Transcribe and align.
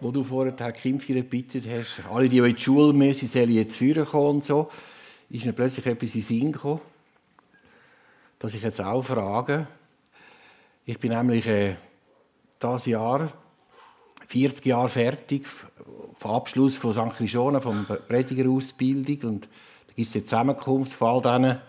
wo 0.00 0.10
du 0.10 0.22
vorher 0.22 0.52
Kimpfi 0.72 1.14
gebeten 1.14 1.62
hast, 1.68 2.02
alle, 2.10 2.28
die 2.28 2.38
in 2.38 2.54
die 2.54 2.62
Schule 2.62 2.92
müssen, 2.92 3.28
sollen 3.28 3.50
jetzt 3.50 3.76
führen 3.76 4.04
kommen 4.04 4.36
und 4.36 4.44
so, 4.44 4.70
ist 5.30 5.46
mir 5.46 5.52
plötzlich 5.52 5.86
etwas 5.86 6.14
in 6.14 6.20
den 6.20 6.26
Sinn 6.26 6.52
gekommen, 6.52 6.80
dass 8.38 8.54
ich 8.54 8.62
jetzt 8.62 8.80
auch 8.80 9.02
frage. 9.02 9.66
Ich 10.84 10.98
bin 10.98 11.12
nämlich 11.12 11.46
äh, 11.46 11.76
dieses 12.62 12.86
Jahr 12.86 13.32
40 14.28 14.66
Jahre 14.66 14.88
fertig, 14.88 15.46
vom 16.18 16.30
Abschluss 16.30 16.76
von 16.76 16.92
St. 16.92 17.16
Christiane, 17.16 17.60
von 17.60 17.86
der 17.88 17.96
Predigerausbildung 17.96 19.30
und 19.30 19.44
da 19.86 19.92
gibt 19.94 20.08
es 20.08 20.14
eine 20.14 20.24
Zusammenkunft 20.24 20.92
von 20.92 21.08
all 21.08 21.22
denen. 21.22 21.60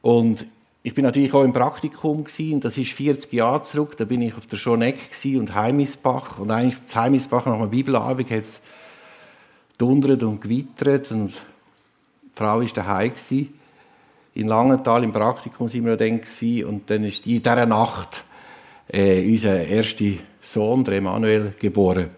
Und 0.00 0.46
ich 0.84 0.94
bin 0.94 1.04
natürlich 1.04 1.32
auch 1.32 1.44
im 1.44 1.52
Praktikum 1.52 2.24
gewesen, 2.24 2.60
das 2.60 2.76
ist 2.76 2.92
40 2.92 3.32
Jahre 3.32 3.62
zurück. 3.62 3.96
Da 3.96 4.04
bin 4.04 4.20
ich 4.20 4.34
auf 4.34 4.46
der 4.46 4.56
Schoneck 4.56 5.10
und 5.24 5.54
Heimisbach 5.54 6.38
und 6.40 6.50
eigentlich 6.50 6.80
in 6.88 6.94
Heimisbach 6.94 7.46
nach 7.46 7.54
einem 7.54 7.70
Bibelabend 7.70 8.30
hat 8.30 8.42
es 8.42 8.60
dundert 9.78 10.24
und 10.24 10.40
gewittert 10.40 11.10
und 11.12 11.30
die 11.30 11.38
Frau 12.34 12.60
war 12.60 12.66
daheim 12.66 13.10
gewesen. 13.10 13.54
In 14.34 14.48
Langenthal 14.48 15.04
im 15.04 15.12
Praktikum 15.12 15.68
sind 15.68 15.84
wir 15.84 15.96
dann 15.96 16.20
gewesen, 16.20 16.64
und 16.64 16.90
dann 16.90 17.04
ist 17.04 17.26
in 17.26 17.42
dieser 17.42 17.66
Nacht 17.66 18.24
äh, 18.88 19.30
unser 19.30 19.62
erster 19.62 20.04
Sohn, 20.40 20.82
der 20.84 20.94
Emanuel, 20.94 21.54
geboren. 21.60 22.10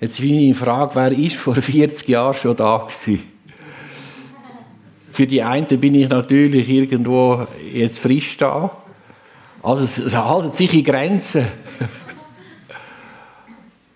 Jetzt 0.00 0.20
bin 0.20 0.34
ich 0.34 0.48
in 0.48 0.54
Frage, 0.54 0.94
wer 0.94 1.12
ist 1.12 1.36
vor 1.36 1.54
40 1.54 2.08
Jahren 2.08 2.34
schon 2.34 2.56
da 2.56 2.78
gewesen? 2.78 3.33
Für 5.14 5.28
die 5.28 5.44
einen 5.44 5.68
bin 5.78 5.94
ich 5.94 6.08
natürlich 6.08 6.68
irgendwo 6.68 7.46
jetzt 7.72 8.00
frisch 8.00 8.36
da. 8.36 8.76
Also 9.62 9.84
es, 9.84 9.96
es 9.96 10.12
haltet 10.12 10.56
sich 10.56 10.74
in 10.74 10.82
Grenzen. 10.82 11.46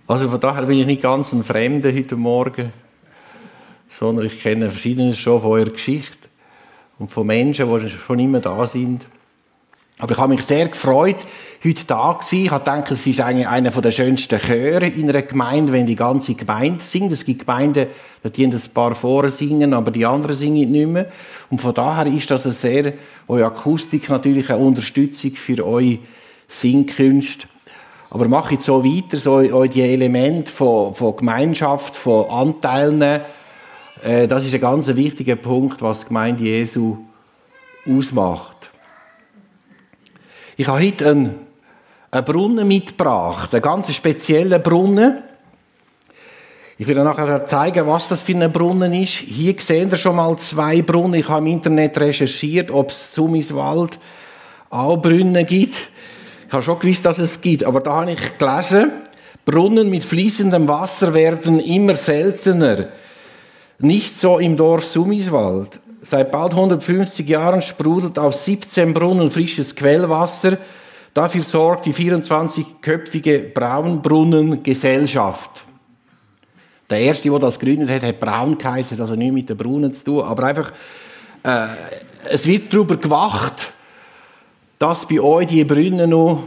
Also 0.07 0.31
von 0.31 0.41
daher 0.41 0.63
bin 0.63 0.79
ich 0.79 0.87
nicht 0.87 1.03
ganz 1.03 1.33
ein 1.33 1.45
Fremder 1.45 1.93
heute 1.93 2.17
Morgen, 2.17 2.73
sondern 3.91 4.27
ich 4.27 4.41
kenne 4.41 4.71
verschiedenes 4.71 5.19
schon 5.19 5.43
von 5.43 5.51
eurer 5.51 5.71
Geschichte 5.71 6.29
und 6.99 7.11
von 7.11 7.27
Menschen, 7.27 7.69
die 7.69 7.91
schon 7.91 8.19
immer 8.21 8.41
da 8.41 8.67
sind. 8.67 9.05
Aber 9.99 10.13
ich 10.13 10.19
habe 10.19 10.33
mich 10.33 10.45
sehr 10.45 10.69
gefreut, 10.69 11.19
heute 11.65 11.85
da 11.87 12.19
sein. 12.23 12.41
Ich 12.41 12.51
gedacht, 12.51 12.91
es 12.91 13.07
ist 13.07 13.21
eigentlich 13.21 13.49
einer 13.49 13.71
der 13.71 13.91
schönsten 13.91 14.39
Chöre 14.39 14.87
in 14.87 15.09
einer 15.09 15.23
Gemeinde, 15.23 15.73
wenn 15.73 15.87
die 15.87 15.97
ganze 15.97 16.35
Gemeinde 16.35 16.85
singt. 16.85 17.13
Es 17.13 17.25
gibt 17.25 17.47
Gemeinden, 17.47 17.87
da 18.23 18.29
die 18.29 18.47
ein 18.47 18.61
paar 18.73 18.95
vorne 18.95 19.31
singen, 19.31 19.75
aber 19.75 19.91
die 19.91 20.07
anderen 20.07 20.37
singen 20.37 20.71
nicht 20.71 20.89
mehr. 20.89 21.07
Und 21.51 21.61
von 21.61 21.75
daher 21.75 22.07
ist 22.07 22.31
das 22.31 22.45
eine 22.45 22.55
sehr, 22.55 22.93
eure 23.27 23.47
Akustik 23.47 24.09
natürlich 24.09 24.51
eine 24.51 24.59
Unterstützung 24.59 25.33
für 25.33 25.67
eure 25.67 25.99
Singkünste. 26.49 27.47
Aber 28.11 28.27
mache 28.29 28.55
jetzt 28.55 28.65
so 28.65 28.85
weiter, 28.85 29.19
so 29.19 29.35
euch 29.35 29.71
die 29.71 29.83
Elemente 29.83 30.51
von, 30.51 30.95
von 30.95 31.17
Gemeinschaft, 31.17 31.95
von 31.95 32.31
Anteilen, 32.31 33.03
äh, 34.03 34.29
das 34.29 34.45
ist 34.45 34.55
ein 34.55 34.61
ganz 34.61 34.87
wichtiger 34.89 35.37
Punkt, 35.37 35.83
was 35.83 36.01
die 36.01 36.07
Gemeinde 36.07 36.45
Jesu 36.45 36.99
ausmacht. 37.87 38.71
Ich 40.57 40.67
habe 40.67 40.85
heute 40.85 41.11
einen, 41.11 41.48
einen 42.11 42.25
Brunnen 42.25 42.67
mitgebracht, 42.67 43.53
einen 43.53 43.63
ganz 43.63 43.93
speziellen 43.93 44.63
Brunnen. 44.63 45.23
Ich 46.79 46.87
will 46.87 47.03
nachher 47.03 47.45
zeigen, 47.45 47.87
was 47.87 48.09
das 48.09 48.23
für 48.23 48.33
ein 48.33 48.53
Brunnen 48.53 48.93
ist. 48.93 49.11
Hier 49.11 49.55
sehen 49.59 49.91
ihr 49.91 49.97
schon 49.97 50.17
mal 50.17 50.37
zwei 50.39 50.81
Brunnen. 50.83 51.15
Ich 51.15 51.29
habe 51.29 51.41
im 51.41 51.55
Internet 51.55 51.99
recherchiert, 51.99 52.71
ob 52.71 52.91
es 52.91 53.15
Sumiswald 53.15 53.99
auch 54.71 54.97
Brunnen 54.97 55.45
gibt. 55.45 55.75
Ich 56.47 56.53
habe 56.53 56.63
schon 56.63 56.79
gewusst, 56.79 57.05
dass 57.05 57.19
es 57.19 57.41
gibt, 57.41 57.65
aber 57.65 57.81
da 57.81 57.95
habe 57.95 58.13
ich 58.13 58.39
gelesen, 58.39 58.93
Brunnen 59.45 59.91
mit 59.91 60.05
fließendem 60.05 60.69
Wasser 60.69 61.13
werden 61.15 61.59
immer 61.59 61.95
seltener. 61.95 62.89
Nicht 63.79 64.17
so 64.17 64.39
im 64.39 64.57
Dorf 64.57 64.85
Sumiswald. 64.85 65.81
Seit 66.03 66.31
bald 66.31 66.53
150 66.53 67.29
Jahren 67.29 67.61
sprudelt 67.61 68.19
aus 68.19 68.45
17 68.45 68.95
Brunnen 68.95 69.31
frisches 69.31 69.75
Quellwasser. 69.75 70.59
Dafür 71.19 71.43
sorgt 71.43 71.87
die 71.87 71.93
24-köpfige 71.93 73.53
Braunbrunnengesellschaft. 73.53 75.65
Der 76.89 77.01
erste, 77.01 77.29
der 77.29 77.41
das 77.41 77.59
gegründet 77.59 77.91
hat, 77.91 78.05
hat 78.05 78.21
Braun 78.21 78.57
geheißen, 78.57 79.01
also 79.01 79.17
nicht 79.17 79.33
mit 79.33 79.49
den 79.49 79.57
Brunnen 79.57 79.93
zu 79.93 80.05
tun, 80.05 80.23
aber 80.23 80.45
einfach, 80.45 80.71
äh, 81.43 81.67
es 82.31 82.47
wird 82.47 82.73
darüber 82.73 82.95
gewacht, 82.95 83.73
dass 84.79 85.09
bei 85.09 85.19
euch 85.19 85.49
die 85.49 85.65
Brunnen 85.65 86.11
noch 86.11 86.45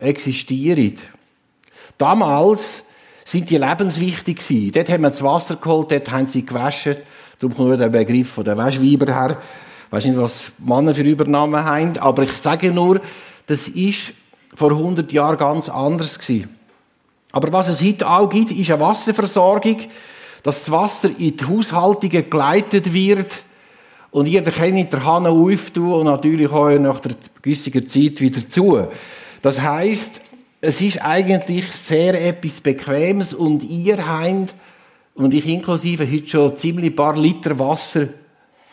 existieren. 0.00 0.98
Damals 1.96 2.82
sind 3.24 3.50
die 3.50 3.58
lebenswichtig 3.58 4.38
gewesen. 4.38 4.72
Dort 4.72 4.90
haben 4.90 5.02
wir 5.02 5.10
das 5.10 5.22
Wasser 5.22 5.54
geholt, 5.54 5.92
dort 5.92 6.10
haben 6.10 6.26
sie 6.26 6.44
gewaschen, 6.44 6.96
Darum 7.38 7.54
kommt 7.54 7.68
nur 7.68 7.76
der 7.76 7.88
Begriff 7.88 8.30
von 8.30 8.42
der 8.42 8.58
Wäschweiber 8.58 9.14
her. 9.14 9.38
Ich 9.86 9.92
weiß 9.92 10.06
nicht, 10.06 10.18
was 10.18 10.46
Männer 10.58 10.92
für 10.92 11.02
Übernahmen 11.02 11.64
haben, 11.64 11.96
aber 11.98 12.24
ich 12.24 12.32
sage 12.32 12.72
nur, 12.72 13.00
das 13.46 13.68
ist 13.68 14.12
vor 14.54 14.70
100 14.70 15.12
Jahren 15.12 15.38
ganz 15.38 15.68
anders. 15.68 16.18
Aber 17.32 17.52
was 17.52 17.68
es 17.68 17.82
heute 17.82 18.08
auch 18.08 18.28
gibt, 18.28 18.50
ist 18.50 18.70
eine 18.70 18.80
Wasserversorgung, 18.80 19.78
dass 20.42 20.60
das 20.60 20.70
Wasser 20.70 21.10
in 21.18 21.36
die 21.36 21.44
Haushaltungen 21.44 22.28
geleitet 22.28 22.92
wird 22.92 23.42
und 24.10 24.26
ihr 24.26 24.42
kennt 24.42 24.92
der 24.92 25.04
Hahn 25.04 25.26
auftun 25.26 25.92
und 25.92 26.04
natürlich 26.04 26.50
auch 26.50 26.68
nach 26.78 27.00
der 27.00 27.12
gewissen 27.40 27.86
Zeit 27.86 28.20
wieder 28.20 28.48
zu. 28.48 28.86
Das 29.40 29.60
heißt, 29.60 30.20
es 30.60 30.80
ist 30.80 31.02
eigentlich 31.02 31.64
sehr 31.72 32.20
etwas 32.28 32.60
Bequemes 32.60 33.32
und 33.32 33.64
ihr 33.64 34.06
habt 34.06 34.54
und 35.14 35.34
ich 35.34 35.46
inklusive 35.46 36.10
heute 36.10 36.26
schon 36.26 36.56
ziemlich 36.56 36.94
paar 36.94 37.16
Liter 37.16 37.58
Wasser 37.58 38.08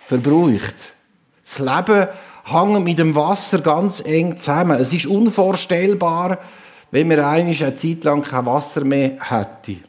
verbraucht. 0.05 0.75
Das 1.43 1.59
Leben 1.59 2.07
hängt 2.43 2.83
mit 2.83 2.99
dem 2.99 3.15
Wasser 3.15 3.59
ganz 3.59 4.01
eng 4.01 4.37
zusammen. 4.37 4.79
Es 4.79 4.93
ist 4.93 5.05
unvorstellbar, 5.05 6.39
wenn 6.91 7.09
wir 7.09 7.25
eigentlich 7.25 7.63
eine 7.63 7.75
Zeit 7.75 8.03
lang 8.03 8.23
kein 8.23 8.45
Wasser 8.45 8.83
mehr 8.83 9.17
hätten. 9.19 9.83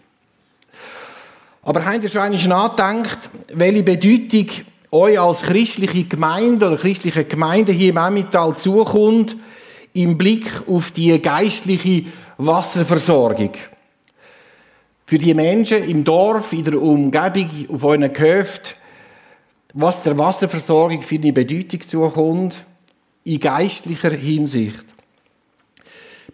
Aber 1.63 1.85
habt 1.85 2.03
ihr 2.03 2.09
schon 2.09 2.23
einmal 2.23 2.49
nachgedacht, 2.49 3.31
welche 3.53 3.83
Bedeutung 3.83 4.49
euch 4.93 5.21
als 5.21 5.43
christliche 5.43 6.05
Gemeinde 6.05 6.67
oder 6.67 6.77
christliche 6.77 7.25
Gemeinde 7.25 7.73
hier 7.73 7.91
im 7.91 7.97
Emmental 7.97 8.57
zukommt 8.57 9.37
im 9.93 10.17
Blick 10.17 10.51
auf 10.67 10.91
die 10.91 11.21
geistliche 11.21 12.07
Wasserversorgung? 12.39 13.53
für 15.11 15.19
die 15.19 15.35
Menschen 15.35 15.83
im 15.91 16.05
Dorf, 16.05 16.53
in 16.53 16.63
der 16.63 16.81
Umgebung, 16.81 17.51
auf 17.69 17.83
euren 17.83 18.13
Gehöft, 18.13 18.77
was 19.75 20.03
der 20.03 20.17
Wasserversorgung 20.19 21.03
für 21.03 21.17
eine 21.17 21.33
Bedeutung 21.33 21.81
zukommt, 21.83 22.61
in 23.25 23.41
geistlicher 23.41 24.11
Hinsicht. 24.11 24.85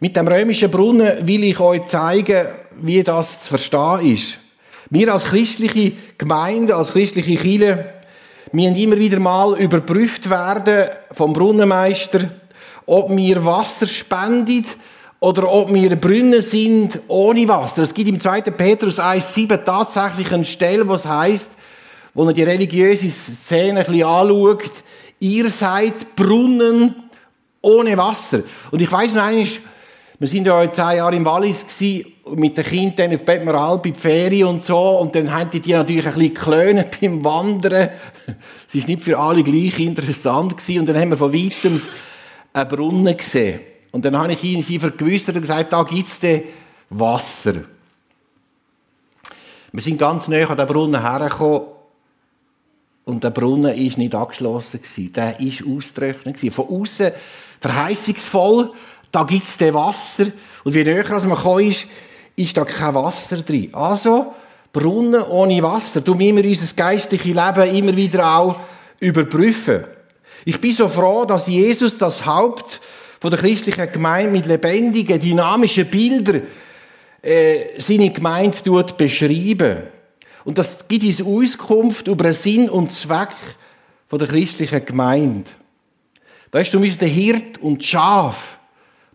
Mit 0.00 0.16
dem 0.16 0.28
römischen 0.28 0.70
Brunnen 0.70 1.26
will 1.26 1.44
ich 1.44 1.58
euch 1.58 1.86
zeigen, 1.86 2.48
wie 2.80 3.02
das 3.02 3.42
zu 3.42 3.48
verstehen 3.48 4.12
ist. 4.12 4.38
Wir 4.90 5.12
als 5.12 5.24
christliche 5.24 5.92
Gemeinde, 6.18 6.76
als 6.76 6.92
christliche 6.92 7.36
Kirche, 7.36 7.92
müssen 8.52 8.76
immer 8.76 8.96
wieder 8.96 9.18
mal 9.18 9.58
überprüft 9.58 10.30
werden 10.30 10.88
vom 11.12 11.32
Brunnenmeister, 11.32 12.30
ob 12.84 13.10
wir 13.10 13.44
Wasser 13.44 13.86
spenden, 13.86 14.64
oder 15.18 15.50
ob 15.50 15.72
wir 15.72 15.96
Brunnen 15.96 16.42
sind 16.42 17.00
ohne 17.08 17.48
Wasser. 17.48 17.82
Es 17.82 17.94
gibt 17.94 18.08
im 18.08 18.20
2. 18.20 18.42
Petrus 18.42 18.98
1,7 18.98 19.64
tatsächlich 19.64 20.30
eine 20.30 20.44
Stelle, 20.44 20.86
wo 20.86 20.94
es 20.94 21.06
heisst, 21.06 21.48
wo 22.16 22.24
er 22.24 22.32
die 22.32 22.42
religiöse 22.42 23.10
Szene 23.10 23.86
ein 23.86 24.02
anschaut, 24.02 24.72
ihr 25.20 25.50
seid 25.50 26.16
Brunnen 26.16 26.94
ohne 27.60 27.96
Wasser. 27.98 28.40
Und 28.70 28.80
ich 28.80 28.90
weiss 28.90 29.14
noch 29.14 29.24
einmal, 29.24 29.46
wir 30.18 30.28
sind 30.28 30.46
ja 30.46 30.72
zehn 30.72 30.96
Jahre 30.96 31.14
im 31.14 31.26
Wallis 31.26 31.66
mit 32.34 32.56
den 32.56 32.64
Kindern 32.64 33.14
auf 33.14 33.22
Bettmeral 33.22 33.78
bei 33.78 33.92
Ferien 33.92 34.48
und 34.48 34.62
so, 34.62 34.98
und 34.98 35.14
dann 35.14 35.30
haben 35.30 35.50
die 35.50 35.72
natürlich 35.72 36.06
ein 36.06 36.14
bisschen 36.14 36.34
geklönt 36.34 36.86
beim 37.00 37.22
Wandern. 37.22 37.90
Es 38.66 38.74
ist 38.74 38.88
nicht 38.88 39.02
für 39.02 39.18
alle 39.18 39.42
gleich 39.42 39.78
interessant 39.78 40.56
gewesen, 40.56 40.80
und 40.80 40.86
dann 40.86 40.98
haben 40.98 41.10
wir 41.10 41.18
von 41.18 41.34
weitem 41.34 41.78
einen 42.54 42.68
Brunnen 42.68 43.14
gesehen. 43.14 43.60
Und 43.92 44.06
dann 44.06 44.16
habe 44.16 44.32
ich 44.32 44.42
ihn 44.42 44.62
sie 44.62 44.78
vergewissert 44.78 45.34
und 45.34 45.42
gesagt, 45.42 45.70
da 45.70 45.82
gibt 45.82 46.08
es 46.08 46.20
Wasser. 46.88 47.56
Wir 49.70 49.82
sind 49.82 49.98
ganz 49.98 50.28
nah 50.28 50.46
an 50.48 50.56
den 50.56 50.66
Brunnen 50.66 51.02
hergekommen 51.02 51.75
und 53.06 53.22
der 53.22 53.30
Brunnen 53.30 53.64
war 53.66 53.72
nicht 53.72 54.14
angeschlossen. 54.14 54.80
Der 55.14 55.36
war 55.38 55.76
ausgetrocknet. 55.76 56.52
Von 56.52 56.68
außen 56.68 57.12
verheißungsvoll, 57.60 58.72
da 59.12 59.22
gibt 59.22 59.44
es 59.44 59.58
Wasser. 59.72 60.26
Und 60.64 60.74
je 60.74 60.82
näher 60.82 61.04
man 61.08 61.30
gekommen 61.30 61.68
ist, 61.68 61.86
ist 62.34 62.56
da 62.56 62.64
kein 62.64 62.94
Wasser 62.94 63.36
drin. 63.36 63.72
Also, 63.72 64.34
Brunnen 64.72 65.22
ohne 65.22 65.62
Wasser. 65.62 66.00
Du 66.00 66.18
wir 66.18 66.44
unser 66.44 66.74
geistliches 66.74 67.26
Leben 67.26 67.76
immer 67.76 67.96
wieder 67.96 68.38
auch 68.38 68.56
überprüfen. 68.98 69.84
Ich 70.44 70.60
bin 70.60 70.72
so 70.72 70.88
froh, 70.88 71.24
dass 71.24 71.46
Jesus 71.46 71.96
das 71.96 72.26
Haupt 72.26 72.80
von 73.20 73.30
der 73.30 73.38
christlichen 73.38 73.90
Gemeinde 73.92 74.32
mit 74.32 74.46
lebendigen, 74.46 75.20
dynamischen 75.20 75.86
Bildern 75.86 76.42
äh, 77.22 77.80
seine 77.80 78.10
Gemeinde 78.10 78.62
tut 78.64 78.96
beschreiben. 78.96 79.95
Und 80.46 80.58
das 80.58 80.86
gibt 80.86 81.04
uns 81.04 81.20
Auskunft 81.20 82.06
über 82.06 82.22
den 82.22 82.32
Sinn 82.32 82.70
und 82.70 82.92
Zweck 82.92 83.34
der 84.12 84.28
christlichen 84.28 84.86
Gemeinde. 84.86 85.50
Da 86.52 86.60
ist 86.60 86.70
zum 86.70 86.82
Beispiel 86.82 86.98
der 87.00 87.08
Hirt 87.08 87.58
und 87.60 87.80
das 87.80 87.88
Schaf. 87.88 88.56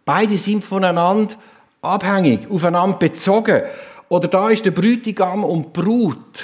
Beide 0.04 0.36
sind 0.36 0.62
voneinander 0.62 1.34
abhängig, 1.82 2.52
aufeinander 2.52 2.98
bezogen. 2.98 3.62
Oder 4.10 4.28
da 4.28 4.50
ist 4.50 4.66
der 4.66 4.72
Brütigam 4.72 5.46
und 5.46 5.68
die 5.68 5.82
Brut. 5.82 6.44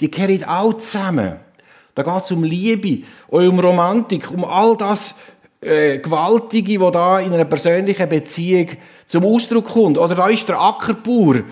Die 0.00 0.10
gehören 0.10 0.42
auch 0.42 0.74
zusammen. 0.74 1.36
Da 1.94 2.02
geht 2.02 2.24
es 2.24 2.32
um 2.32 2.42
Liebe, 2.42 3.06
um 3.28 3.60
Romantik, 3.60 4.28
um 4.32 4.44
all 4.44 4.76
das 4.76 5.14
äh, 5.60 5.98
Gewaltige, 5.98 6.80
was 6.80 6.92
da 6.92 7.20
in 7.20 7.32
einer 7.32 7.44
persönlichen 7.44 8.08
Beziehung 8.08 8.70
zum 9.06 9.24
Ausdruck 9.24 9.66
kommt. 9.66 9.98
Oder 9.98 10.16
da 10.16 10.28
ist 10.28 10.48
der 10.48 10.60
Ackerbauer 10.60 11.42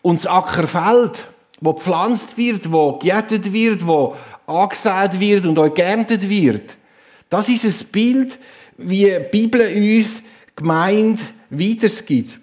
und 0.00 0.24
das 0.24 0.26
Ackerfeld, 0.26 1.26
wo 1.60 1.74
gepflanzt 1.74 2.36
wird, 2.36 2.70
wo 2.70 2.98
gejätet 2.98 3.52
wird, 3.52 3.86
wo 3.86 4.16
angesät 4.46 5.20
wird 5.20 5.46
und 5.46 5.58
auch 5.58 5.72
geerntet 5.72 6.28
wird. 6.28 6.76
Das 7.28 7.48
ist 7.48 7.64
ein 7.64 7.86
Bild, 7.92 8.38
wie 8.76 9.04
die 9.04 9.18
Bibel 9.30 9.60
uns 9.60 10.22
gemeint 10.56 11.20
weitergibt. 11.50 12.38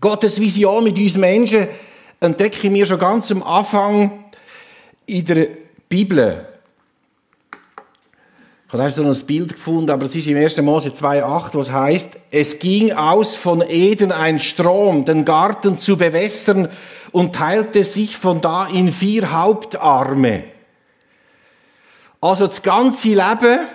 Gottes 0.00 0.40
Vision 0.40 0.84
mit 0.84 0.98
uns 0.98 1.16
Menschen 1.16 1.68
entdecke 2.20 2.58
ich 2.64 2.70
mir 2.70 2.84
schon 2.84 2.98
ganz 2.98 3.30
am 3.30 3.42
Anfang 3.42 4.24
in 5.06 5.24
der 5.24 5.48
Bibel. 5.88 6.46
Ich 8.66 8.78
habe 8.78 8.90
so 8.90 9.04
ein 9.04 9.26
Bild 9.26 9.52
gefunden, 9.52 9.90
aber 9.90 10.06
es 10.06 10.14
ist 10.14 10.26
im 10.26 10.36
1. 10.38 10.56
Mose 10.62 10.88
2,8, 10.88 11.50
was 11.52 11.70
heißt, 11.70 12.08
es 12.30 12.58
ging 12.58 12.92
aus 12.92 13.36
von 13.36 13.62
Eden 13.68 14.10
ein 14.12 14.38
Strom, 14.38 15.04
den 15.04 15.26
Garten 15.26 15.78
zu 15.78 15.98
bewässern 15.98 16.68
und 17.12 17.34
teilte 17.34 17.84
sich 17.84 18.16
von 18.16 18.40
da 18.40 18.66
in 18.66 18.92
vier 18.92 19.32
Hauptarme. 19.32 20.44
Also 22.20 22.46
das 22.46 22.62
ganze 22.62 23.08
Leben 23.08 23.66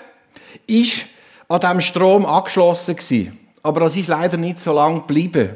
ist 0.66 1.06
an 1.48 1.60
diesem 1.60 1.82
Strom 1.82 2.26
angeschlossen 2.26 2.96
gewesen. 2.96 3.40
Aber 3.64 3.82
das 3.82 3.96
ist 3.96 4.08
leider 4.08 4.38
nicht 4.38 4.60
so 4.60 4.74
lang 4.74 5.02
geblieben. 5.02 5.56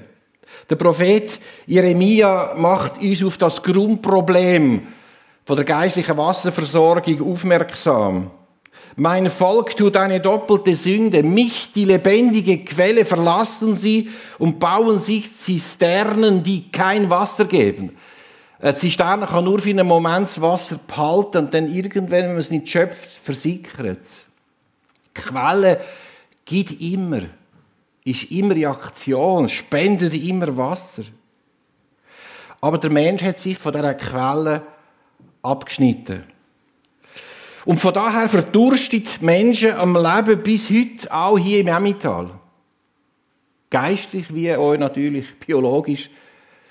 Der 0.70 0.76
Prophet 0.76 1.40
Jeremia 1.66 2.54
macht 2.58 3.02
uns 3.02 3.24
auf 3.24 3.38
das 3.38 3.64
Grundproblem 3.64 4.88
von 5.46 5.56
der 5.56 5.66
geistlichen 5.66 6.18
Wasserversorgung 6.18 7.32
aufmerksam. 7.32 8.32
Mein 8.96 9.30
Volk 9.30 9.78
tut 9.78 9.96
eine 9.96 10.20
doppelte 10.20 10.76
Sünde. 10.76 11.24
Mich, 11.24 11.72
die 11.72 11.86
lebendige 11.86 12.64
Quelle, 12.66 13.06
verlassen 13.06 13.76
sie 13.76 14.10
und 14.38 14.60
bauen 14.60 15.00
sich 15.00 15.34
Zisternen, 15.34 16.44
die 16.44 16.72
kein 16.72 17.10
Wasser 17.10 17.46
geben. 17.46 17.96
Eine 18.60 18.76
Zisterne 18.76 19.26
kann 19.26 19.46
nur 19.46 19.60
für 19.60 19.70
einen 19.70 19.88
Moment 19.88 20.28
das 20.28 20.42
Wasser 20.42 20.80
behalten 20.86 21.38
und 21.38 21.54
dann 21.54 21.74
irgendwann, 21.74 22.12
wenn 22.12 22.28
man 22.28 22.38
es 22.38 22.52
nicht 22.52 22.70
schöpft, 22.70 23.10
versickert 23.10 24.02
es. 24.02 24.20
Quelle 25.16 25.80
gibt 26.46 26.80
immer, 26.82 27.22
ist 28.04 28.30
immer 28.32 28.56
in 28.56 28.68
Aktion, 28.68 29.50
spendet 29.50 30.14
immer 30.14 30.56
Wasser. 30.58 31.04
Aber 32.60 32.78
der 32.78 32.92
Mensch 32.92 33.24
hat 33.24 33.40
sich 33.40 33.58
von 33.58 33.74
dieser 33.74 33.96
Quelle 33.96 34.62
abgeschnitten. 35.42 36.24
Und 37.66 37.80
von 37.80 37.94
daher 37.94 38.28
verdurstet 38.28 39.22
Menschen 39.22 39.74
am 39.74 39.96
Leben 39.96 40.42
bis 40.42 40.70
heute 40.70 41.12
auch 41.12 41.38
hier 41.38 41.60
im 41.60 41.68
Emmental. 41.68 42.30
Geistlich 43.70 44.34
wie 44.34 44.54
auch 44.54 44.76
natürlich 44.76 45.38
biologisch 45.40 46.10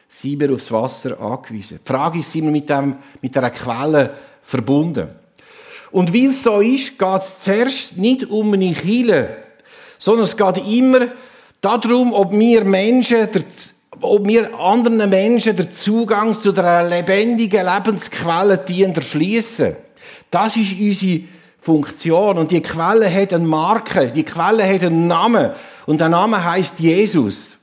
sind 0.08 0.40
wir 0.40 0.52
aufs 0.52 0.72
Wasser 0.72 1.18
angewiesen. 1.20 1.78
Die 1.82 1.88
Frage 1.88 2.18
ist, 2.18 2.32
sind 2.32 2.44
wir 2.44 2.50
mit, 2.50 2.68
dem, 2.68 2.96
mit 3.22 3.34
dieser 3.34 3.50
Quelle 3.50 4.10
verbunden? 4.42 5.08
Und 5.92 6.12
weil 6.12 6.30
es 6.30 6.42
so 6.42 6.60
ist, 6.60 6.98
geht 6.98 7.20
es 7.20 7.38
zuerst 7.44 7.96
nicht 7.96 8.28
um 8.28 8.52
eine 8.52 8.72
Kille, 8.72 9.36
sondern 9.98 10.24
es 10.24 10.36
geht 10.36 10.66
immer 10.68 11.08
darum, 11.60 12.12
ob 12.12 12.32
wir 12.32 12.64
Menschen, 12.64 13.28
ob 14.00 14.26
wir 14.26 14.58
anderen 14.58 15.08
Menschen 15.08 15.56
den 15.56 15.72
Zugang 15.72 16.34
zu 16.34 16.52
der 16.52 16.88
lebendigen 16.88 17.64
Lebensquelle 17.64 18.64
erschließen. 18.66 19.76
Das 20.30 20.56
ist 20.56 20.78
unsere 20.78 21.22
Funktion. 21.60 22.38
Und 22.38 22.50
die 22.50 22.62
Quelle 22.62 23.12
hat 23.12 23.32
eine 23.32 23.46
Marke, 23.46 24.10
die 24.10 24.24
Quelle 24.24 24.62
hat 24.66 24.84
einen 24.84 25.06
Namen. 25.06 25.50
Und 25.86 26.00
der 26.00 26.08
Name 26.08 26.42
heißt 26.42 26.80
Jesus. 26.80 27.56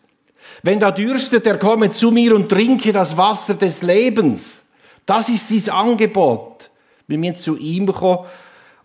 Wenn 0.63 0.79
da 0.79 0.91
dürstet, 0.91 1.45
der 1.45 1.57
komme 1.57 1.91
zu 1.91 2.11
mir 2.11 2.35
und 2.35 2.49
trinke 2.49 2.91
das 2.91 3.15
Wasser 3.15 3.53
des 3.53 3.81
Lebens. 3.81 4.61
Das 5.05 5.29
ist 5.29 5.47
sein 5.47 5.73
Angebot. 5.73 6.69
Wir 7.07 7.17
müssen 7.17 7.37
zu 7.37 7.57
ihm 7.57 7.85
kommen 7.87 8.25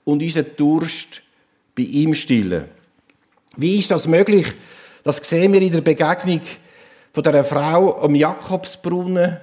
und 0.04 0.22
unseren 0.22 0.46
Durst 0.56 1.22
bei 1.74 1.82
ihm 1.82 2.14
stillen. 2.14 2.66
Wie 3.56 3.78
ist 3.78 3.90
das 3.90 4.06
möglich? 4.06 4.52
Das 5.04 5.16
sehen 5.16 5.52
wir 5.52 5.60
in 5.60 5.72
der 5.72 5.80
Begegnung 5.80 6.40
von 7.12 7.22
der 7.22 7.44
Frau 7.44 8.00
am 8.02 8.14
Jakobsbrunnen 8.14 9.38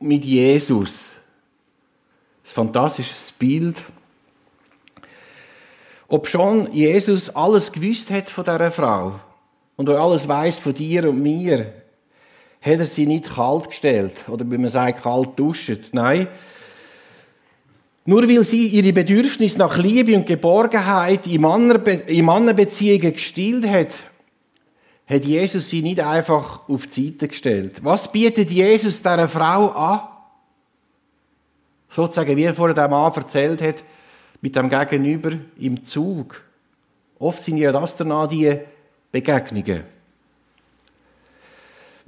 mit 0.00 0.24
Jesus. 0.24 1.16
Ein 2.44 2.50
fantastisches 2.50 3.32
Bild. 3.38 3.76
Ob 6.08 6.28
schon 6.28 6.70
Jesus 6.72 7.34
alles 7.34 7.72
gewusst 7.72 8.10
hat 8.10 8.28
von 8.28 8.44
dieser 8.44 8.70
Frau 8.70 9.18
und 9.76 9.88
er 9.88 9.98
alles 9.98 10.28
weiß 10.28 10.58
von 10.58 10.74
dir 10.74 11.08
und 11.08 11.22
mir, 11.22 11.72
hat 12.60 12.78
er 12.78 12.86
sie 12.86 13.06
nicht 13.06 13.34
kalt 13.34 13.68
gestellt 13.68 14.12
oder 14.28 14.44
wie 14.50 14.58
man 14.58 14.70
sagt, 14.70 15.02
kalt 15.02 15.38
duschen. 15.38 15.80
Nein, 15.92 16.28
nur 18.04 18.28
weil 18.28 18.44
sie 18.44 18.66
ihre 18.66 18.92
Bedürfnisse 18.92 19.58
nach 19.58 19.78
Liebe 19.78 20.14
und 20.14 20.26
Geborgenheit 20.26 21.26
in 21.26 21.40
Mannenbeziehungen 21.40 23.12
gestillt 23.14 23.66
hat, 23.66 23.88
hat 25.06 25.24
Jesus 25.24 25.70
sie 25.70 25.80
nicht 25.80 26.00
einfach 26.00 26.68
auf 26.68 26.86
die 26.86 27.08
Seite 27.08 27.28
gestellt. 27.28 27.82
Was 27.82 28.12
bietet 28.12 28.50
Jesus 28.50 29.00
dieser 29.00 29.28
Frau 29.28 29.68
an? 29.70 30.13
Sozusagen, 31.94 32.36
wie 32.36 32.42
er 32.42 32.54
vorher 32.54 32.74
der 32.74 32.88
Mann 32.88 33.12
erzählt 33.14 33.62
hat, 33.62 33.84
mit 34.40 34.56
dem 34.56 34.68
Gegenüber 34.68 35.30
im 35.58 35.84
Zug. 35.84 36.42
Oft 37.20 37.40
sind 37.40 37.58
ja 37.58 37.70
das 37.70 37.96
danach 37.96 38.28
die 38.28 38.58
Begegnungen. 39.12 39.84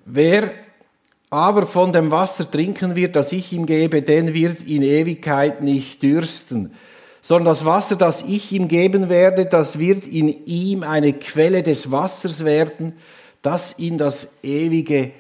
Wer 0.05 0.51
aber 1.31 1.67
von 1.67 1.93
dem 1.93 2.11
Wasser 2.11 2.51
trinken 2.51 2.97
wird, 2.97 3.15
das 3.15 3.31
ich 3.31 3.53
ihm 3.53 3.65
gebe, 3.67 4.03
den 4.03 4.35
wird 4.35 4.63
in 4.63 4.83
Ewigkeit 4.83 5.63
nicht 5.63 6.03
dürsten, 6.03 6.73
sondern 7.23 7.47
das 7.47 7.65
Wasser, 7.65 7.97
das 7.97 8.23
ich 8.23 8.53
ihm 8.53 8.69
geben 8.69 9.09
werde, 9.09 9.47
das 9.47 9.79
wird 9.79 10.07
in 10.07 10.29
ihm 10.47 10.83
eine 10.83 11.13
Quelle 11.13 11.63
des 11.63 11.91
Wassers 11.93 12.45
werden, 12.45 12.95
das 13.43 13.73
in 13.73 13.99
das 13.99 14.29
ewige 14.43 15.13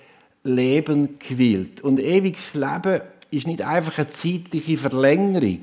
Leben 0.42 1.18
quillt. 1.18 1.80
Und 1.82 2.00
ewiges 2.00 2.54
Leben 2.54 3.00
ist 3.30 3.47
nicht 3.47 3.62
einfach 3.62 3.99
eine 3.99 4.09
zeitliche 4.09 4.78
Verlängerung. 4.78 5.61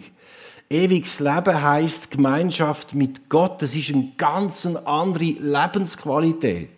Ewiges 0.70 1.20
Leben 1.20 1.62
heißt 1.62 2.10
Gemeinschaft 2.10 2.94
mit 2.94 3.30
Gott. 3.30 3.62
Das 3.62 3.76
ist 3.76 3.94
eine 3.94 4.12
ganz 4.18 4.66
andere 4.66 5.24
Lebensqualität. 5.24 6.70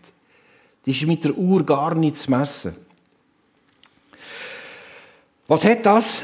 Das 0.85 0.95
ist 0.95 1.07
mit 1.07 1.23
der 1.23 1.37
Uhr 1.37 1.65
gar 1.65 1.95
nicht 1.95 2.17
zu 2.17 2.29
messen. 2.29 2.75
Was 5.47 5.63
hat 5.63 5.85
das, 5.85 6.23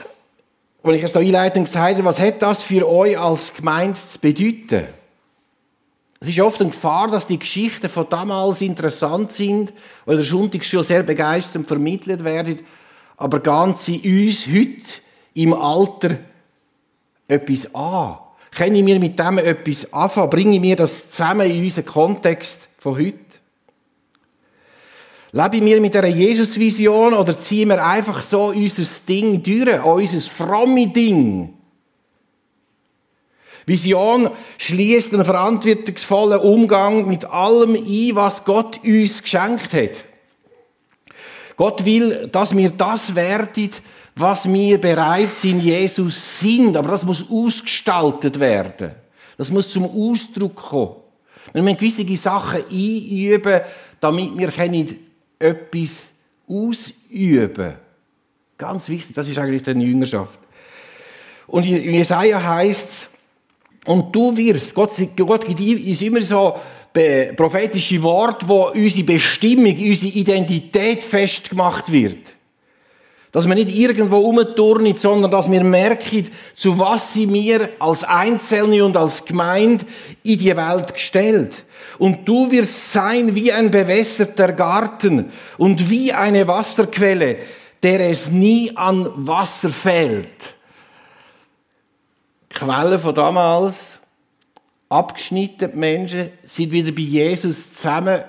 wenn 0.83 0.95
ich 0.95 1.03
es 1.03 1.13
da 1.13 1.19
einleitend 1.19 1.65
gesagt 1.65 1.95
habe, 1.95 2.05
was 2.05 2.19
hat 2.19 2.41
das 2.41 2.63
für 2.63 2.87
euch 2.89 3.17
als 3.19 3.53
Gemeinde 3.53 3.99
zu 3.99 4.19
bedeuten? 4.19 4.87
Es 6.19 6.27
ist 6.27 6.39
oft 6.39 6.61
eine 6.61 6.69
Gefahr, 6.69 7.07
dass 7.07 7.25
die 7.25 7.39
Geschichten 7.39 7.89
von 7.89 8.07
damals 8.09 8.61
interessant 8.61 9.31
sind 9.31 9.73
oder 10.05 10.17
der 10.17 10.25
Sonntagsschule 10.25 10.83
sehr 10.83 11.01
begeistert 11.01 11.65
vermittelt 11.65 12.23
werden, 12.23 12.59
aber 13.21 13.39
ganz 13.39 13.85
sie 13.85 13.99
uns 13.99 14.47
heute 14.47 14.81
im 15.33 15.53
Alter 15.53 16.17
etwas 17.27 17.73
an. 17.73 18.17
Können 18.51 18.85
wir 18.85 18.99
mit 18.99 19.17
dem 19.17 19.37
etwas 19.37 19.93
anfangen? 19.93 20.29
Bringen 20.29 20.61
wir 20.61 20.75
das 20.75 21.09
zusammen 21.09 21.49
in 21.49 21.63
unseren 21.63 21.85
Kontext 21.85 22.67
von 22.77 22.97
heute? 22.97 23.19
Leben 25.31 25.65
wir 25.65 25.79
mit 25.79 25.95
einer 25.95 26.07
Jesus-Vision 26.07 27.13
oder 27.13 27.37
ziehen 27.37 27.69
wir 27.69 27.85
einfach 27.85 28.21
so 28.21 28.47
unser 28.47 28.83
Ding 29.07 29.41
durch, 29.41 29.85
unser 29.85 30.29
fromme 30.29 30.87
Ding? 30.87 31.53
Vision 33.65 34.31
schließt 34.57 35.13
einen 35.13 35.23
verantwortungsvollen 35.23 36.39
Umgang 36.39 37.07
mit 37.07 37.25
allem 37.25 37.75
ein, 37.75 38.15
was 38.15 38.43
Gott 38.43 38.83
uns 38.83 39.21
geschenkt 39.23 39.71
hat. 39.71 40.03
Gott 41.55 41.83
will, 41.85 42.27
dass 42.31 42.55
wir 42.55 42.69
das 42.69 43.13
werden, 43.15 43.69
was 44.15 44.51
wir 44.51 44.79
bereits 44.79 45.43
in 45.43 45.59
Jesus 45.59 46.39
sind. 46.39 46.75
Aber 46.75 46.89
das 46.89 47.05
muss 47.05 47.25
ausgestaltet 47.29 48.39
werden. 48.39 48.91
Das 49.37 49.49
muss 49.49 49.71
zum 49.71 49.85
Ausdruck 49.85 50.55
kommen. 50.55 50.95
Wir 51.53 51.61
müssen 51.61 51.77
gewisse 51.77 52.15
Sachen 52.17 52.63
einüben, 52.63 53.61
damit 53.99 54.37
wir 54.37 54.95
etwas 55.39 56.11
ausüben. 56.47 57.73
Ganz 58.57 58.87
wichtig, 58.89 59.15
das 59.15 59.27
ist 59.27 59.37
eigentlich 59.39 59.63
die 59.63 59.71
Jüngerschaft. 59.71 60.39
Und 61.47 61.65
in 61.65 61.93
Jesaja 61.93 62.41
heißt 62.41 62.89
es, 62.89 63.09
und 63.85 64.15
du 64.15 64.35
wirst, 64.37 64.75
Gott, 64.75 64.91
Gott 65.15 65.45
gibt 65.45 65.59
uns 65.59 66.01
immer 66.01 66.21
so 66.21 66.55
prophetische 66.93 68.01
Worte, 68.03 68.47
wo 68.47 68.69
unsere 68.69 69.05
Bestimmung, 69.05 69.75
unsere 69.77 70.11
Identität 70.11 71.03
festgemacht 71.03 71.91
wird. 71.91 72.19
Dass 73.31 73.47
wir 73.47 73.55
nicht 73.55 73.73
irgendwo 73.73 74.17
umturnen, 74.17 74.97
sondern 74.97 75.31
dass 75.31 75.49
wir 75.49 75.63
merken, 75.63 76.29
zu 76.53 76.77
was 76.77 77.13
sie 77.13 77.25
mir 77.25 77.69
als 77.79 78.03
Einzelne 78.03 78.83
und 78.83 78.97
als 78.97 79.23
Gemeinde 79.23 79.85
in 80.23 80.37
die 80.37 80.55
Welt 80.55 80.93
gestellt. 80.93 81.63
Und 81.97 82.27
du 82.27 82.51
wirst 82.51 82.91
sein 82.91 83.33
wie 83.33 83.53
ein 83.53 83.71
bewässerter 83.71 84.51
Garten 84.51 85.31
und 85.57 85.89
wie 85.89 86.11
eine 86.11 86.45
Wasserquelle, 86.45 87.37
der 87.81 88.09
es 88.09 88.29
nie 88.29 88.75
an 88.75 89.07
Wasser 89.15 89.69
fällt. 89.69 90.55
Quelle 92.49 92.99
von 92.99 93.15
damals, 93.15 93.97
abgeschnittene 94.91 95.73
Menschen 95.73 96.31
sind 96.45 96.71
wieder 96.71 96.91
bei 96.91 97.01
Jesus 97.01 97.73
zusammen 97.73 98.21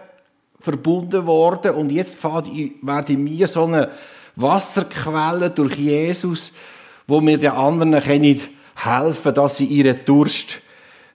verbunden 0.61 1.27
worden 1.27 1.75
und 1.75 1.91
jetzt 1.91 2.23
werden 2.23 3.25
mir 3.25 3.49
so 3.49 3.65
eine 3.65 3.91
Wasserquelle 4.37 5.51
durch 5.51 5.75
Jesus, 5.75 6.53
wo 7.09 7.21
mir 7.21 7.37
den 7.37 7.51
anderen 7.51 8.01
können 8.01 8.41
helfen, 8.77 9.35
dass 9.35 9.57
sie 9.57 9.65
ihren 9.65 10.05
Durst 10.05 10.59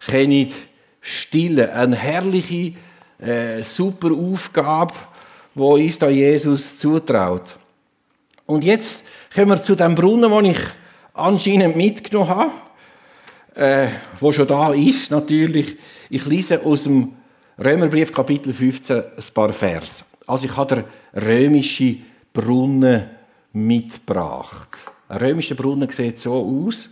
können 0.05 0.51
stillen. 0.99 1.69
Eine 1.69 1.95
herrliche, 1.95 2.73
äh, 3.19 3.61
super 3.63 4.11
Aufgabe, 4.11 4.93
wo 5.55 5.75
uns 5.75 5.97
da 5.97 6.09
Jesus 6.09 6.77
zutraut. 6.77 7.57
Und 8.45 8.65
jetzt 8.65 9.03
kommen 9.33 9.51
wir 9.51 9.61
zu 9.61 9.75
dem 9.75 9.95
Brunnen, 9.95 10.29
den 10.29 10.51
ich 10.51 10.59
anscheinend 11.13 11.77
mitgenommen 11.77 12.29
habe, 12.29 12.51
äh, 13.57 13.87
wo 14.19 14.31
schon 14.31 14.47
da 14.47 14.71
ist, 14.73 15.11
natürlich. 15.11 15.77
Ich 16.09 16.25
lese 16.25 16.63
aus 16.63 16.83
dem 16.83 17.13
Römerbrief 17.57 18.13
Kapitel 18.13 18.53
15 18.53 18.97
ein 18.97 19.33
paar 19.33 19.51
Vers. 19.51 20.05
Also 20.27 20.45
ich 20.45 20.55
habe 20.55 20.75
den 21.13 21.23
römischen 21.23 22.05
Brunnen 22.31 23.05
mitgebracht. 23.53 24.69
Ein 25.09 25.17
römischer 25.17 25.55
Brunnen 25.55 25.89
sieht 25.89 26.19
so 26.19 26.33
aus. 26.33 26.89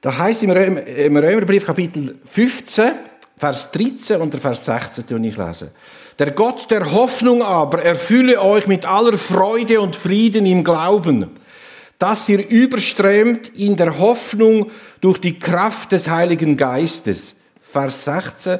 Da 0.00 0.16
heißt 0.16 0.42
im, 0.42 0.50
Römer, 0.50 0.84
im 0.86 1.16
Römerbrief 1.16 1.66
Kapitel 1.66 2.18
15, 2.24 2.90
Vers 3.36 3.70
13 3.70 4.20
und 4.20 4.34
Vers 4.34 4.64
16 4.64 5.06
tue 5.06 5.26
ich 5.26 5.36
lesen. 5.36 5.68
Der 6.18 6.32
Gott 6.32 6.70
der 6.70 6.92
Hoffnung 6.92 7.42
aber 7.42 7.82
erfülle 7.82 8.42
euch 8.42 8.66
mit 8.66 8.84
aller 8.84 9.16
Freude 9.16 9.80
und 9.80 9.96
Frieden 9.96 10.46
im 10.46 10.64
Glauben, 10.64 11.30
dass 12.00 12.28
ihr 12.28 12.48
überströmt 12.48 13.48
in 13.56 13.76
der 13.76 14.00
Hoffnung 14.00 14.72
durch 15.00 15.18
die 15.18 15.38
Kraft 15.38 15.92
des 15.92 16.08
Heiligen 16.08 16.56
Geistes. 16.56 17.36
Vers 17.62 18.04
16 18.04 18.58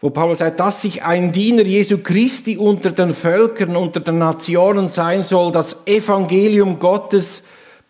wo 0.00 0.10
Paulus 0.10 0.38
sagt, 0.38 0.60
dass 0.60 0.82
sich 0.82 1.02
ein 1.02 1.32
Diener 1.32 1.64
Jesu 1.64 1.98
Christi 1.98 2.56
unter 2.56 2.92
den 2.92 3.14
Völkern, 3.14 3.74
unter 3.74 3.98
den 3.98 4.18
Nationen 4.18 4.88
sein 4.88 5.24
soll, 5.24 5.50
das 5.50 5.86
Evangelium 5.86 6.78
Gottes 6.78 7.42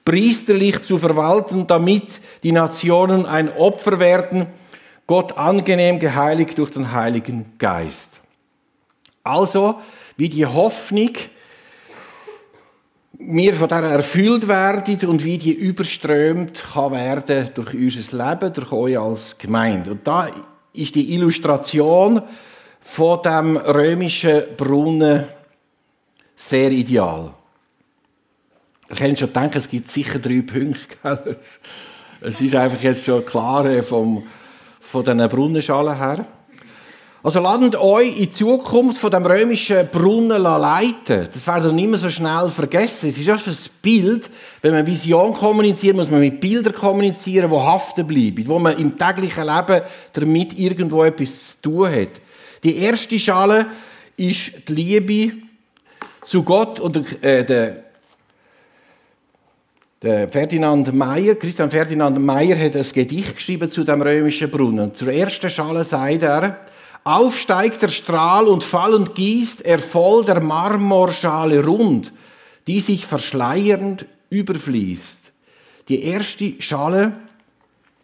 priesterlich 0.06 0.82
zu 0.84 0.98
verwalten, 0.98 1.66
damit 1.66 2.04
die 2.42 2.52
Nationen 2.52 3.26
ein 3.26 3.54
Opfer 3.54 4.00
werden, 4.00 4.46
Gott 5.06 5.36
angenehm 5.36 5.98
geheiligt 5.98 6.56
durch 6.56 6.70
den 6.70 6.92
Heiligen 6.92 7.52
Geist. 7.58 8.08
Also, 9.22 9.74
wie 10.16 10.30
die 10.30 10.46
Hoffnung 10.46 11.10
wir 13.18 13.54
von 13.54 13.68
der 13.68 13.82
erfüllt 13.82 14.46
werden 14.46 15.08
und 15.08 15.24
wie 15.24 15.38
die 15.38 15.52
überströmt 15.52 16.64
kann 16.72 16.92
werden 16.92 17.50
durch 17.54 17.74
unser 17.74 18.30
Leben, 18.30 18.52
durch 18.52 18.72
euch 18.72 18.98
als 18.98 19.36
Gemeinde. 19.38 19.92
Und 19.92 20.06
da 20.06 20.28
ist 20.72 20.94
die 20.94 21.14
Illustration 21.14 22.22
von 22.80 23.22
dem 23.22 23.56
römischen 23.56 24.42
Brunnen 24.56 25.24
sehr 26.36 26.70
ideal. 26.70 27.34
Ihr 28.90 28.96
könnt 28.96 29.18
schon 29.18 29.32
denken, 29.32 29.58
es 29.58 29.68
gibt 29.68 29.90
sicher 29.90 30.18
drei 30.18 30.42
Punkte. 30.42 31.38
Es 32.20 32.40
ist 32.40 32.54
einfach 32.54 32.82
jetzt 32.82 33.04
schon 33.04 33.24
klar 33.24 33.66
äh, 33.66 33.82
vom, 33.82 34.26
von 34.80 35.04
diesen 35.04 35.28
Brunnenschalen 35.28 35.96
her. 35.96 36.26
Also 37.20 37.40
lasst 37.40 37.74
euch 37.74 38.20
in 38.20 38.32
Zukunft 38.32 39.00
von 39.00 39.10
dem 39.10 39.26
römischen 39.26 39.88
Brunnen 39.88 40.40
leiten. 40.40 41.28
Das 41.32 41.46
werdet 41.48 41.66
ihr 41.66 41.72
nicht 41.72 41.88
mehr 41.88 41.98
so 41.98 42.10
schnell 42.10 42.48
vergessen. 42.50 43.08
Es 43.08 43.18
ist 43.18 43.28
einfach 43.28 43.50
ein 43.50 43.70
Bild. 43.82 44.30
Wenn 44.62 44.72
man 44.72 44.86
Vision 44.86 45.34
kommuniziert, 45.34 45.96
muss 45.96 46.10
man 46.10 46.20
mit 46.20 46.40
Bildern 46.40 46.74
kommunizieren, 46.74 47.50
die 47.50 47.56
haften 47.56 48.06
bleiben, 48.06 48.46
wo 48.46 48.60
man 48.60 48.78
im 48.78 48.96
täglichen 48.96 49.46
Leben 49.46 49.82
damit 50.12 50.56
irgendwo 50.56 51.02
etwas 51.02 51.60
zu 51.60 51.62
tun 51.62 51.90
hat. 51.90 52.08
Die 52.62 52.76
erste 52.76 53.18
Schale 53.18 53.66
ist 54.16 54.52
die 54.68 54.74
Liebe 54.74 55.32
zu 56.22 56.44
Gott 56.44 56.78
und 56.78 57.20
äh, 57.22 57.44
der, 57.44 57.84
der 60.02 60.28
Ferdinand 60.28 60.94
Meyer, 60.94 61.34
Christian 61.34 61.70
Ferdinand 61.70 62.20
Meyer 62.20 62.56
hat 62.56 62.76
ein 62.76 62.86
Gedicht 62.92 63.34
geschrieben 63.34 63.70
zu 63.70 63.82
dem 63.82 64.02
römischen 64.02 64.50
Brunnen. 64.50 64.94
Zur 64.94 65.12
ersten 65.12 65.50
Schale 65.50 65.82
sagt 65.82 66.22
er, 66.22 66.60
Aufsteigt 67.08 67.80
der 67.80 67.88
Strahl 67.88 68.46
und 68.48 68.64
fallend 68.64 69.14
gießt 69.14 69.62
er 69.62 69.78
voll 69.78 70.26
der 70.26 70.40
Marmorschale 70.42 71.64
rund, 71.64 72.12
die 72.66 72.80
sich 72.80 73.06
verschleiernd 73.06 74.04
überfließt. 74.28 75.32
Die 75.88 76.02
erste 76.02 76.60
Schale 76.60 77.14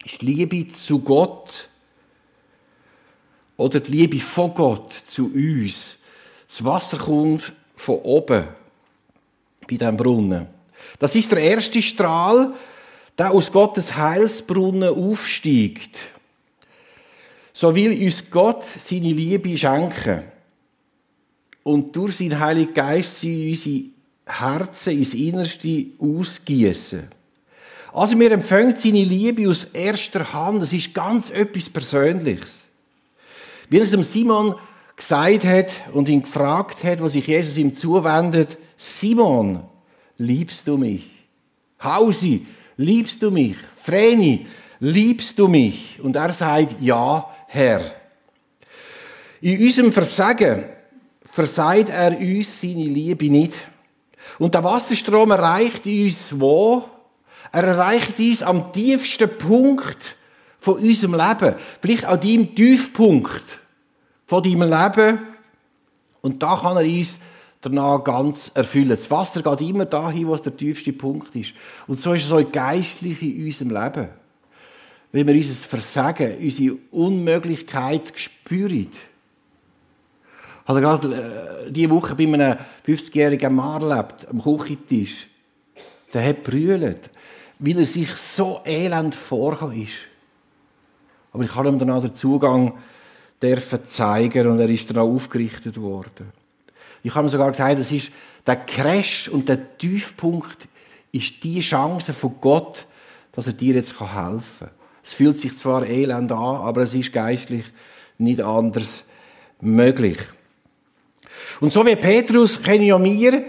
ist 0.03 0.23
Liebe 0.23 0.65
zu 0.67 0.99
Gott 0.99 1.69
oder 3.57 3.79
die 3.79 3.91
Liebe 3.91 4.19
von 4.19 4.55
Gott 4.55 4.93
zu 5.05 5.25
uns. 5.27 5.97
Das 6.47 6.65
Wasser 6.65 6.97
kommt 6.97 7.53
von 7.75 7.99
oben 7.99 8.47
bei 9.69 9.77
dem 9.77 9.97
Brunnen. 9.97 10.47
Das 10.97 11.13
ist 11.13 11.31
der 11.31 11.41
erste 11.41 11.79
Strahl, 11.83 12.53
der 13.19 13.31
aus 13.31 13.51
Gottes 13.51 13.95
Heilsbrunnen 13.95 14.89
aufsteigt 14.89 15.95
so 17.55 17.73
will 17.73 18.03
uns 18.03 18.29
Gott 18.29 18.65
seine 18.65 19.13
Liebe 19.13 19.57
schenken 19.57 20.23
und 21.63 21.95
durch 21.95 22.17
seinen 22.17 22.37
Heiligen 22.37 22.73
Geist 22.73 23.21
sie 23.21 23.49
unsere 23.49 23.85
Herzen 24.25 24.97
ins 24.97 25.13
Innerste 25.13 25.85
ausgießen. 25.97 27.07
Also 27.93 28.19
wir 28.19 28.29
empfangen 28.33 28.75
seine 28.75 29.05
Liebe 29.05 29.49
aus 29.49 29.63
erster 29.71 30.33
Hand. 30.33 30.63
Das 30.63 30.73
ist 30.73 30.93
ganz 30.93 31.29
etwas 31.29 31.69
Persönliches. 31.69 32.63
Wie 33.69 33.79
es 33.79 33.91
dem 33.91 34.03
Simon 34.03 34.55
gesagt 34.97 35.45
hat 35.45 35.71
und 35.93 36.09
ihn 36.09 36.23
gefragt 36.23 36.83
hat, 36.83 37.01
was 37.01 37.13
sich 37.13 37.25
Jesus 37.25 37.55
ihm 37.55 37.73
zuwendet, 37.73 38.57
Simon, 38.77 39.63
liebst 40.17 40.67
du 40.67 40.77
mich? 40.77 41.09
Hausi, 41.81 42.45
liebst 42.75 43.21
du 43.23 43.31
mich? 43.31 43.55
Vreni, 43.81 44.45
liebst 44.81 45.39
du 45.39 45.47
mich? 45.47 46.01
Und 46.03 46.17
er 46.17 46.31
sagt, 46.31 46.75
ja, 46.81 47.29
Herr. 47.55 47.79
In 49.39 49.61
unserem 49.61 49.93
Versagen 49.93 50.65
versagt 51.23 51.87
er 51.87 52.19
uns 52.19 52.59
seine 52.59 52.83
Liebe 52.83 53.29
nicht. 53.29 53.53
Und 54.39 54.53
der 54.53 54.63
Wasserstrom 54.63 55.31
erreicht 55.31 55.85
uns 55.85 56.37
wo? 56.37 56.83
Er 57.53 57.63
erreicht 57.63 58.19
uns 58.19 58.43
am 58.43 58.73
tiefsten 58.73 59.37
Punkt 59.37 60.17
von 60.59 60.79
unserem 60.79 61.13
Leben. 61.13 61.55
Vielleicht 61.79 62.03
an 62.03 62.19
deinem 62.19 62.53
Tiefpunkt 62.53 63.59
von 64.25 64.43
deinem 64.43 64.63
Leben. 64.63 65.19
Und 66.21 66.43
da 66.43 66.57
kann 66.57 66.75
er 66.75 66.83
uns 66.83 67.19
danach 67.61 68.03
ganz 68.03 68.51
erfüllen. 68.53 68.89
Das 68.89 69.09
Wasser 69.09 69.41
geht 69.41 69.69
immer 69.69 69.85
dahin, 69.85 70.27
wo 70.27 70.35
es 70.35 70.41
der 70.41 70.57
tiefste 70.57 70.91
Punkt 70.91 71.33
ist. 71.33 71.53
Und 71.87 72.01
so 72.01 72.11
ist 72.11 72.25
es 72.25 72.31
auch 72.33 72.51
geistlich 72.51 73.21
in 73.21 73.45
unserem 73.45 73.69
Leben 73.69 74.24
wenn 75.15 75.27
wir 75.27 75.35
unser 75.35 75.53
Versagen, 75.53 76.37
unsere 76.41 76.75
Unmöglichkeit 76.91 78.11
spüren. 78.15 78.91
Also 80.65 80.81
gerade 80.81 81.63
äh, 81.67 81.71
diese 81.71 81.89
Woche 81.89 82.15
bei 82.15 82.25
einem 82.25 82.57
50-jährigen 82.85 83.55
Mann 83.55 83.81
erlebt, 83.81 84.27
am 84.29 84.43
Küchentisch. 84.43 85.27
Der 86.13 86.27
hat 86.27 86.43
brüllt, 86.43 87.09
weil 87.59 87.79
er 87.79 87.85
sich 87.85 88.13
so 88.17 88.59
elend 88.65 89.15
vorgekommen 89.15 89.83
ist. 89.83 89.93
Aber 91.31 91.45
ich 91.45 91.55
habe 91.55 91.69
ihm 91.69 91.79
dann 91.79 91.91
auch 91.91 92.01
den 92.01 92.13
Zugang 92.13 92.73
dürfen 93.41 93.85
zeigen 93.85 94.47
und 94.47 94.59
er 94.59 94.69
ist 94.69 94.89
dann 94.89 94.97
auch 94.97 95.15
aufgerichtet 95.15 95.79
worden. 95.79 96.33
Ich 97.03 97.15
habe 97.15 97.25
ihm 97.25 97.29
sogar 97.29 97.51
gesagt, 97.51 97.79
das 97.79 97.89
ist 97.89 98.11
der 98.45 98.57
Crash 98.57 99.29
und 99.29 99.47
der 99.47 99.77
Tiefpunkt 99.77 100.67
ist 101.13 101.41
die 101.41 101.61
Chance 101.61 102.11
von 102.11 102.35
Gott, 102.41 102.85
dass 103.31 103.47
er 103.47 103.53
dir 103.53 103.75
jetzt 103.75 103.97
helfen 103.97 104.43
kann. 104.59 104.69
Es 105.05 105.13
fühlt 105.13 105.37
sich 105.37 105.55
zwar 105.55 105.85
elend 105.85 106.31
an, 106.31 106.37
aber 106.37 106.81
es 106.81 106.93
ist 106.95 107.13
geistlich 107.13 107.65
nicht 108.17 108.41
anders 108.41 109.03
möglich. 109.61 110.17
Und 111.59 111.71
so 111.71 111.85
wie 111.85 111.95
Petrus 111.95 112.61
können 112.61 112.83
ja 112.83 113.01
wir 113.01 113.45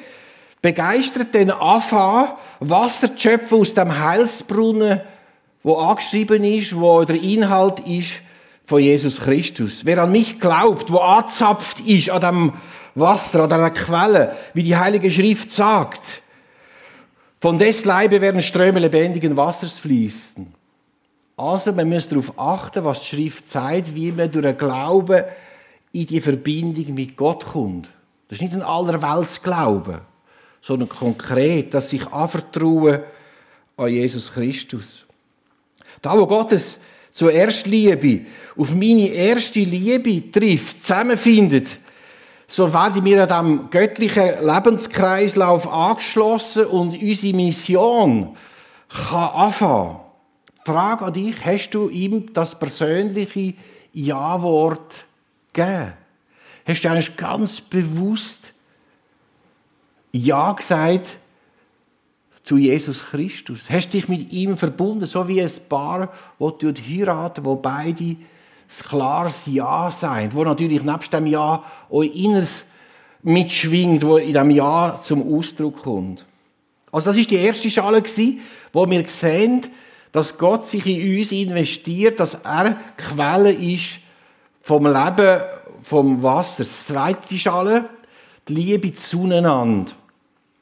begeistert 0.60 1.34
dann 1.34 1.50
anfangen, 1.50 2.28
Wasser 2.60 3.14
zu 3.14 3.22
schöpfen 3.22 3.58
aus 3.58 3.74
dem 3.74 3.98
Heilsbrunnen, 3.98 5.00
wo 5.62 5.76
angeschrieben 5.76 6.44
ist, 6.44 6.78
wo 6.78 7.04
der 7.04 7.22
Inhalt 7.22 7.80
ist 7.80 8.20
von 8.66 8.80
Jesus 8.80 9.20
Christus. 9.20 9.80
Wer 9.84 10.02
an 10.02 10.12
mich 10.12 10.38
glaubt, 10.38 10.90
wo 10.90 10.98
angezapft 10.98 11.80
ist 11.80 12.10
an 12.10 12.20
dem 12.20 12.52
Wasser, 12.94 13.42
an 13.42 13.48
dieser 13.48 13.70
Quelle, 13.70 14.36
wie 14.54 14.62
die 14.62 14.76
Heilige 14.76 15.10
Schrift 15.10 15.50
sagt, 15.50 16.02
von 17.40 17.58
des 17.58 17.84
Leibe 17.84 18.20
werden 18.20 18.42
Ströme 18.42 18.80
lebendigen 18.80 19.36
Wassers 19.36 19.78
fließen. 19.78 20.55
Also, 21.36 21.72
man 21.72 21.88
muss 21.88 22.08
darauf 22.08 22.38
achten, 22.38 22.84
was 22.84 23.00
die 23.00 23.06
Schrift 23.06 23.48
sagt, 23.48 23.94
wie 23.94 24.10
man 24.10 24.30
durch 24.30 24.44
den 24.44 24.56
Glauben 24.56 25.22
in 25.92 26.06
die 26.06 26.20
Verbindung 26.20 26.94
mit 26.94 27.16
Gott 27.16 27.44
kommt. 27.44 27.90
Das 28.28 28.38
ist 28.38 28.42
nicht 28.42 28.54
ein 28.54 28.62
Allerweltsglauben, 28.62 30.00
sondern 30.62 30.88
konkret, 30.88 31.74
dass 31.74 31.90
sich 31.90 32.06
anvertrauen 32.06 33.00
an 33.76 33.88
Jesus 33.88 34.32
Christus. 34.32 35.04
Da, 36.02 36.18
wo 36.18 36.26
Gottes 36.26 36.78
zur 37.12 37.32
Erstliebe 37.32 38.26
auf 38.56 38.74
meine 38.74 39.08
erste 39.08 39.60
Liebe 39.60 40.30
trifft, 40.30 40.82
zusammenfindet, 40.82 41.78
so 42.48 42.72
werden 42.72 43.04
wir 43.04 43.22
an 43.22 43.28
diesem 43.28 43.70
göttlichen 43.70 44.44
Lebenskreislauf 44.46 45.68
angeschlossen 45.70 46.66
und 46.66 47.00
unsere 47.00 47.36
Mission 47.36 48.36
kann 48.88 49.30
anfangen. 49.30 50.05
Frage 50.66 51.04
an 51.04 51.12
dich, 51.12 51.44
hast 51.44 51.70
du 51.70 51.88
ihm 51.90 52.32
das 52.32 52.58
persönliche 52.58 53.54
Ja-Wort 53.92 55.06
gegeben? 55.52 55.92
Hast 56.66 56.80
du 56.80 56.90
eigentlich 56.90 57.16
ganz 57.16 57.60
bewusst 57.60 58.52
Ja 60.10 60.52
gesagt 60.54 61.18
zu 62.42 62.56
Jesus 62.56 62.98
Christus? 63.12 63.70
Hast 63.70 63.90
du 63.90 63.92
dich 63.92 64.08
mit 64.08 64.32
ihm 64.32 64.56
verbunden, 64.56 65.06
so 65.06 65.28
wie 65.28 65.40
ein 65.40 65.50
Paar, 65.68 66.12
das 66.40 66.82
heiraten, 66.90 67.44
wo 67.44 67.54
beide 67.54 68.02
ein 68.02 68.18
klares 68.88 69.46
Ja 69.46 69.92
sein, 69.92 70.34
wo 70.34 70.42
natürlich 70.42 70.82
nebst 70.82 71.12
dem 71.12 71.28
Ja 71.28 71.62
auch 71.88 72.02
Inneres 72.02 72.64
mitschwingt, 73.22 74.04
wo 74.04 74.16
in 74.16 74.34
dem 74.34 74.50
Ja 74.50 74.98
zum 75.00 75.32
Ausdruck 75.32 75.84
kommt. 75.84 76.26
Also 76.90 77.10
das 77.10 77.18
ist 77.18 77.30
die 77.30 77.36
erste 77.36 77.70
Schale 77.70 78.02
wo 78.72 78.90
wir 78.90 79.08
sehen, 79.08 79.64
dass 80.16 80.38
Gott 80.38 80.64
sich 80.64 80.86
in 80.86 81.18
uns 81.18 81.30
investiert, 81.30 82.20
dass 82.20 82.38
er 82.42 82.74
Quelle 82.96 83.52
ist 83.52 83.98
vom 84.62 84.86
Leben, 84.86 85.42
vom 85.82 86.22
Wasser. 86.22 86.64
Das 86.64 86.86
zweite 86.86 87.34
Schale, 87.34 87.90
die 88.48 88.54
Liebe 88.54 88.94
zueinander. 88.94 89.92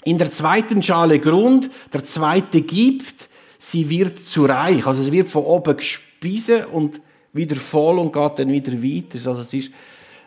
In 0.02 0.18
der 0.18 0.32
zweiten 0.32 0.82
Schale 0.82 1.20
Grund, 1.20 1.70
der 1.92 2.04
zweite 2.04 2.62
gibt, 2.62 3.28
sie 3.56 3.88
wird 3.88 4.18
zu 4.18 4.44
reich. 4.44 4.84
Also 4.88 5.04
sie 5.04 5.12
wird 5.12 5.28
von 5.28 5.44
oben 5.44 5.76
gespiesen 5.76 6.64
und 6.64 7.00
wieder 7.32 7.54
voll 7.54 8.00
und 8.00 8.12
geht 8.12 8.32
dann 8.40 8.50
wieder 8.50 8.72
weiter. 8.72 9.28
Also 9.28 9.42
es 9.42 9.52
ist 9.52 9.70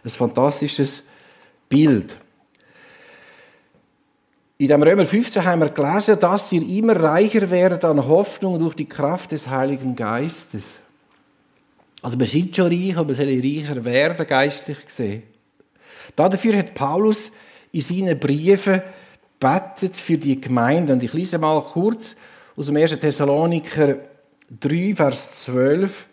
ein 0.05 0.09
fantastisches 0.09 1.03
Bild. 1.67 2.15
In 4.59 4.69
dem 4.69 4.81
Römer 4.81 5.05
15 5.05 5.45
haben 5.45 5.61
wir 5.61 5.69
gelesen, 5.69 6.19
dass 6.19 6.51
ihr 6.51 6.67
immer 6.67 6.95
reicher 6.99 7.47
werdet 7.51 7.85
an 7.85 8.07
Hoffnung 8.07 8.57
durch 8.57 8.73
die 8.73 8.89
Kraft 8.89 9.31
des 9.31 9.47
Heiligen 9.47 9.95
Geistes. 9.95 10.73
Also 12.01 12.17
wir 12.17 12.25
sind 12.25 12.55
schon 12.55 12.71
reich, 12.71 12.97
aber 12.97 13.09
wir 13.09 13.15
sollen 13.15 13.39
reicher 13.39 13.85
werden, 13.85 14.25
geistlich 14.25 14.83
gesehen. 14.83 15.23
Dafür 16.15 16.57
hat 16.57 16.73
Paulus 16.73 17.31
in 17.71 17.81
seinen 17.81 18.19
Briefen 18.19 18.81
betet 19.39 19.95
für 19.95 20.17
die 20.17 20.41
Gemeinde. 20.41 20.93
Und 20.93 21.03
ich 21.03 21.13
lese 21.13 21.37
mal 21.37 21.61
kurz 21.61 22.15
aus 22.55 22.65
dem 22.65 22.77
1. 22.77 22.99
Thessaloniker 22.99 23.97
3, 24.59 24.95
Vers 24.95 25.33
12, 25.43 26.05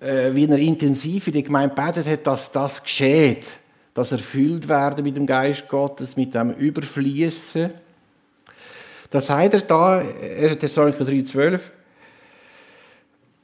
äh, 0.00 0.34
wie 0.34 0.44
er 0.44 0.58
intensiv 0.58 1.24
für 1.24 1.32
die 1.32 1.44
Gemeinde 1.44 1.74
betet 1.74 2.06
hat, 2.08 2.26
dass 2.26 2.52
das 2.52 2.82
geschieht 2.82 3.46
das 3.98 4.12
erfüllt 4.12 4.68
werden 4.68 5.02
mit 5.02 5.16
dem 5.16 5.26
Geist 5.26 5.68
Gottes, 5.68 6.16
mit 6.16 6.32
dem 6.32 6.52
Überfließen. 6.52 7.70
Das 9.10 9.26
sagt 9.26 9.54
er 9.54 9.60
da, 9.62 9.98
1. 9.98 10.58
Thessalonicher 10.58 11.04
3,12. 11.04 11.60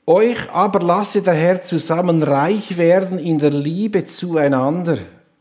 Euch 0.07 0.51
aber 0.53 0.81
lasse 0.81 1.23
der 1.23 1.35
Herr 1.35 1.61
zusammen 1.63 2.23
reich 2.23 2.77
werden 2.77 3.19
in 3.19 3.39
der 3.39 3.51
Liebe 3.51 4.07
zueinander 4.07 4.99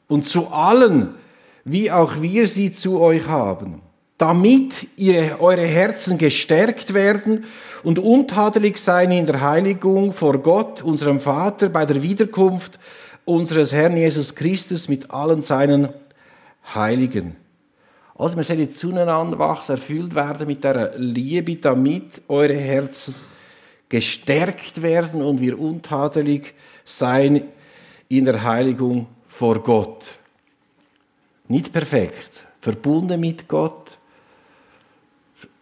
und 0.07 0.25
zu 0.25 0.47
allen, 0.47 1.15
wie 1.63 1.91
auch 1.91 2.21
wir 2.21 2.47
sie 2.47 2.71
zu 2.71 2.99
euch 2.99 3.27
haben, 3.27 3.81
damit 4.17 4.87
ihr, 4.95 5.37
eure 5.41 5.65
Herzen 5.65 6.17
gestärkt 6.17 6.95
werden 6.95 7.45
und 7.83 7.99
untadelig 7.99 8.77
sein 8.77 9.11
in 9.11 9.27
der 9.27 9.41
Heiligung 9.41 10.13
vor 10.13 10.39
Gott, 10.39 10.81
unserem 10.81 11.19
Vater, 11.19 11.69
bei 11.69 11.85
der 11.85 12.01
Wiederkunft 12.01 12.79
unseres 13.25 13.71
Herrn 13.71 13.97
Jesus 13.97 14.35
Christus 14.35 14.87
mit 14.87 15.11
allen 15.11 15.41
seinen 15.41 15.89
Heiligen. 16.73 17.35
Also 18.15 18.37
wir 18.37 18.43
sollen 18.43 18.71
zueinander 18.71 19.39
wachsen, 19.39 19.73
erfüllt 19.73 20.13
werden 20.13 20.47
mit 20.47 20.63
der 20.63 20.97
Liebe, 20.97 21.55
damit 21.55 22.21
eure 22.27 22.55
Herzen 22.55 23.15
gestärkt 23.89 24.81
werden 24.81 25.21
und 25.21 25.41
wir 25.41 25.59
untadelig 25.59 26.53
sein 26.85 27.43
in 28.09 28.25
der 28.25 28.43
Heiligung 28.43 29.07
vor 29.27 29.61
Gott. 29.61 30.17
Nicht 31.47 31.73
perfekt, 31.73 32.45
verbunden 32.61 33.19
mit 33.19 33.47
Gott. 33.47 33.97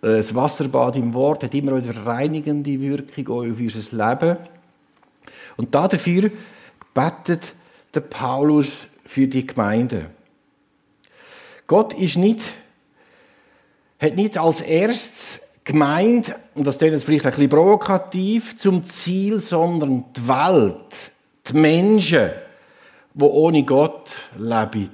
Das 0.01 0.33
Wasserbad 0.33 0.95
im 0.97 1.13
Wort 1.13 1.43
hat 1.43 1.53
immer 1.53 1.73
eine 1.73 2.05
reinigende 2.05 2.79
Wirkung 2.79 3.27
auf 3.27 3.59
unser 3.59 3.97
Leben. 3.97 4.37
Und 5.57 5.73
dafür 5.73 6.31
betet 6.93 7.53
der 7.93 8.01
Paulus 8.01 8.85
für 9.05 9.27
die 9.27 9.45
Gemeinde. 9.45 10.09
Gott 11.67 11.93
ist 11.93 12.17
nicht, 12.17 12.41
hat 13.99 14.15
nicht 14.15 14.37
als 14.37 14.61
erstes 14.61 15.39
gemeint, 15.63 16.35
und 16.55 16.65
das 16.65 16.77
klingt 16.77 16.93
jetzt 16.93 17.05
vielleicht 17.05 17.25
ein 17.25 17.31
bisschen 17.31 17.49
provokativ, 17.49 18.57
zum 18.57 18.85
Ziel, 18.85 19.39
sondern 19.39 20.05
die 20.15 20.27
Welt, 20.27 21.11
die 21.47 21.53
Menschen, 21.53 22.31
die 23.13 23.23
ohne 23.23 23.63
Gott 23.63 24.15
leben. 24.37 24.89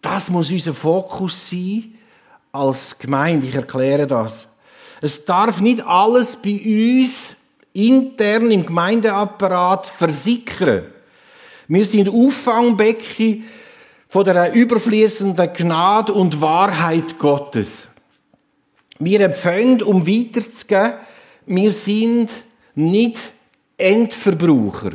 Das 0.00 0.30
muss 0.30 0.50
unser 0.50 0.74
Fokus 0.74 1.50
sein 1.50 1.94
als 2.52 2.98
Gemeinde. 2.98 3.46
Ich 3.46 3.54
erkläre 3.54 4.06
das. 4.06 4.46
Es 5.00 5.24
darf 5.24 5.60
nicht 5.60 5.82
alles 5.82 6.36
bei 6.36 6.60
uns 7.00 7.36
intern 7.72 8.50
im 8.50 8.66
Gemeindeapparat 8.66 9.86
versickern. 9.86 10.84
Wir 11.70 11.84
sind 11.84 12.08
Auffangbecken 12.08 13.44
von 14.08 14.24
der 14.24 14.52
überfließenden 14.52 15.52
Gnade 15.52 16.12
und 16.12 16.40
Wahrheit 16.40 17.16
Gottes. 17.16 17.86
Wir 18.98 19.20
empfangen, 19.20 19.80
um 19.80 20.04
weiterzugeben. 20.04 20.94
Wir 21.46 21.70
sind 21.70 22.28
nicht 22.74 23.20
Endverbraucher. 23.76 24.94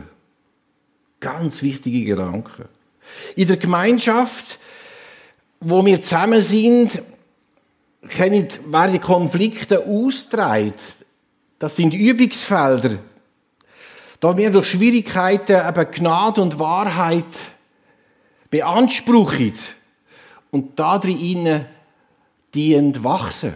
Ganz 1.22 1.62
wichtige 1.62 2.04
Gedanken. 2.04 2.66
In 3.38 3.48
der 3.48 3.56
Gemeinschaft, 3.56 4.60
wo 5.62 5.86
wir 5.86 6.02
zusammen 6.02 6.42
sind, 6.42 7.02
werden 8.02 9.00
Konflikte 9.00 9.86
austreten. 9.86 10.74
Das 11.58 11.78
sind 11.78 11.94
Übungsfelder 11.94 13.00
da 14.26 14.36
wir 14.36 14.50
durch 14.50 14.72
Schwierigkeiten 14.72 15.56
eben 15.70 15.92
Gnade 15.92 16.42
und 16.42 16.58
Wahrheit 16.58 17.24
beanspruchen 18.50 19.54
und 20.50 20.80
da 20.80 20.98
drin 20.98 21.64
die 22.56 22.74
wachsen. 23.04 23.54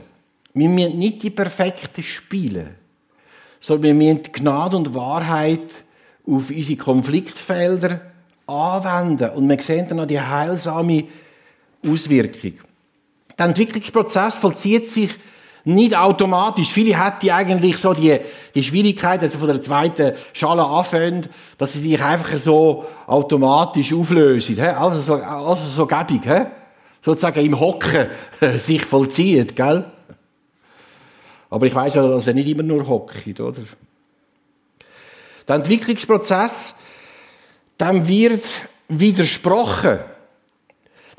Wir 0.54 0.70
müssen 0.70 1.00
nicht 1.00 1.24
die 1.24 1.32
perfekten 1.32 2.04
spielen, 2.04 2.76
sondern 3.60 3.84
wir 3.84 3.94
müssen 3.96 4.32
Gnade 4.32 4.78
und 4.78 4.94
Wahrheit 4.94 5.72
auf 6.28 6.52
unsere 6.52 6.78
Konfliktfelder 6.78 8.02
anwenden. 8.46 9.32
Und 9.32 9.50
wir 9.50 9.60
sehen 9.64 9.88
dann 9.88 9.98
noch 9.98 10.06
die 10.06 10.22
heilsame 10.22 11.06
Auswirkung. 11.84 12.60
Der 13.40 13.48
Entwicklungsprozess 13.48 14.38
vollzieht 14.38 14.88
sich 14.88 15.16
nicht 15.74 15.98
automatisch. 15.98 16.70
Viele 16.70 17.04
hätten 17.04 17.30
eigentlich 17.30 17.78
so 17.78 17.94
die, 17.94 18.20
die 18.54 18.64
Schwierigkeit, 18.64 19.22
dass 19.22 19.32
sie 19.32 19.38
von 19.38 19.48
der 19.48 19.62
zweiten 19.62 20.14
Schale 20.34 20.64
anfangen, 20.64 21.28
dass 21.58 21.74
sie 21.74 21.82
sich 21.82 22.04
einfach 22.04 22.38
so 22.38 22.86
automatisch 23.08 23.94
auflösen. 23.94 24.60
Also 24.60 25.02
so, 25.02 25.14
also 25.16 25.66
so 25.66 25.86
gäbig, 25.86 26.22
sozusagen 27.02 27.46
im 27.46 27.60
Hocken 27.60 28.08
sich 28.58 28.86
vollzieht, 28.86 29.56
gell? 29.56 29.86
Aber 31.50 31.66
ich 31.66 31.74
weiß 31.74 31.96
ja, 31.96 32.08
dass 32.08 32.28
er 32.28 32.34
nicht 32.34 32.48
immer 32.48 32.64
nur 32.64 32.88
hockt, 32.88 33.40
oder? 33.40 33.62
Der 35.48 35.56
Entwicklungsprozess, 35.56 36.76
dem 37.80 38.08
wird 38.08 38.44
widersprochen. 38.88 40.00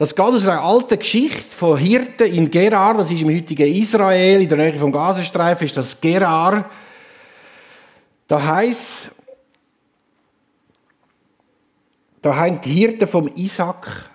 Das 0.00 0.14
geht 0.14 0.24
aus 0.24 0.46
einer 0.46 0.62
alten 0.62 0.98
Geschichte 0.98 1.42
von 1.54 1.76
Hirten 1.76 2.32
in 2.32 2.50
Gerar, 2.50 2.94
das 2.94 3.10
ist 3.10 3.20
im 3.20 3.28
heutigen 3.28 3.70
Israel, 3.70 4.40
in 4.40 4.48
der 4.48 4.56
Nähe 4.56 4.78
vom 4.78 4.90
Gazastreifen 4.90 5.66
ist 5.66 5.76
das 5.76 6.00
Gerar. 6.00 6.70
Da 8.26 8.42
heißt, 8.42 9.10
da 12.22 12.34
haben 12.34 12.62
die 12.62 12.70
Hirten 12.70 13.06
vom 13.08 13.28
Isaac 13.34 14.08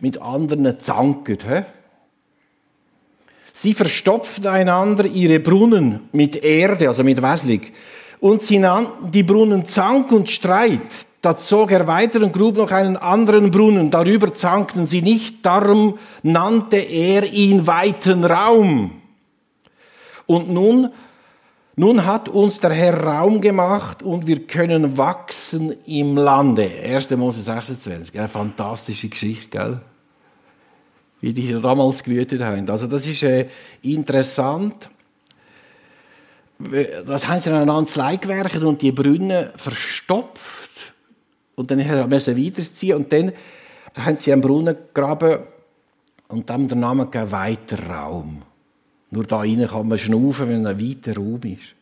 mit 0.00 0.22
anderen 0.22 0.80
zanket. 0.80 1.44
Sie 3.52 3.74
verstopften 3.74 4.46
einander 4.46 5.04
ihre 5.04 5.38
Brunnen 5.38 6.08
mit 6.12 6.42
Erde, 6.42 6.88
also 6.88 7.04
mit 7.04 7.20
Wäslig. 7.20 7.74
Und 8.20 8.40
sie 8.40 8.58
nannten 8.58 9.10
die 9.10 9.22
Brunnen 9.22 9.66
Zank 9.66 10.10
und 10.12 10.30
Streit. 10.30 10.80
Da 11.20 11.36
zog 11.36 11.72
er 11.72 11.86
weiter 11.86 12.22
und 12.22 12.32
grub 12.32 12.56
noch 12.56 12.70
einen 12.70 12.96
anderen 12.96 13.50
Brunnen. 13.50 13.90
Darüber 13.90 14.32
zankten 14.32 14.86
sie 14.86 15.02
nicht, 15.02 15.44
darum 15.44 15.98
nannte 16.22 16.76
er 16.76 17.24
ihn 17.24 17.66
weiten 17.66 18.24
Raum. 18.24 19.02
Und 20.26 20.48
nun, 20.48 20.92
nun 21.74 22.04
hat 22.04 22.28
uns 22.28 22.60
der 22.60 22.70
Herr 22.70 23.02
Raum 23.02 23.40
gemacht 23.40 24.02
und 24.02 24.28
wir 24.28 24.46
können 24.46 24.96
wachsen 24.96 25.74
im 25.86 26.16
Lande. 26.16 26.70
1. 26.84 27.10
Mose 27.12 27.40
26. 27.40 28.16
Eine 28.16 28.28
fantastische 28.28 29.08
Geschichte, 29.08 29.48
gell? 29.48 29.80
Wie 31.20 31.32
die 31.32 31.52
damals 31.60 32.04
gewütet 32.04 32.42
haben. 32.42 32.70
Also, 32.70 32.86
das 32.86 33.04
ist 33.04 33.24
äh, 33.24 33.48
interessant. 33.82 34.88
Das 37.06 37.26
haben 37.26 37.40
sie 37.40 37.50
aneinander 37.50 38.16
gewerkt 38.16 38.62
und 38.62 38.82
die 38.82 38.92
Brunnen 38.92 39.50
verstopft 39.56 40.67
und 41.58 41.72
dann 41.72 42.08
musste 42.08 42.30
er 42.30 42.36
weiterziehen 42.36 42.96
und 42.96 43.12
dann 43.12 43.32
haben 43.94 44.16
sie 44.16 44.32
einen 44.32 44.42
Brunnen 44.42 44.76
gegraben 44.94 45.40
und 46.28 46.48
dann 46.48 46.68
den 46.68 46.78
Namen 46.78 47.10
gegeben, 47.10 47.32
weiter 47.32 47.78
Raum. 47.90 48.42
Nur 49.10 49.24
da 49.24 49.38
rein 49.38 49.66
kann 49.66 49.88
man 49.88 49.98
schnaufen, 49.98 50.48
wenn 50.48 50.64
ein 50.64 50.80
weiter 50.80 51.16
Raum 51.16 51.40
ist. 51.42 51.74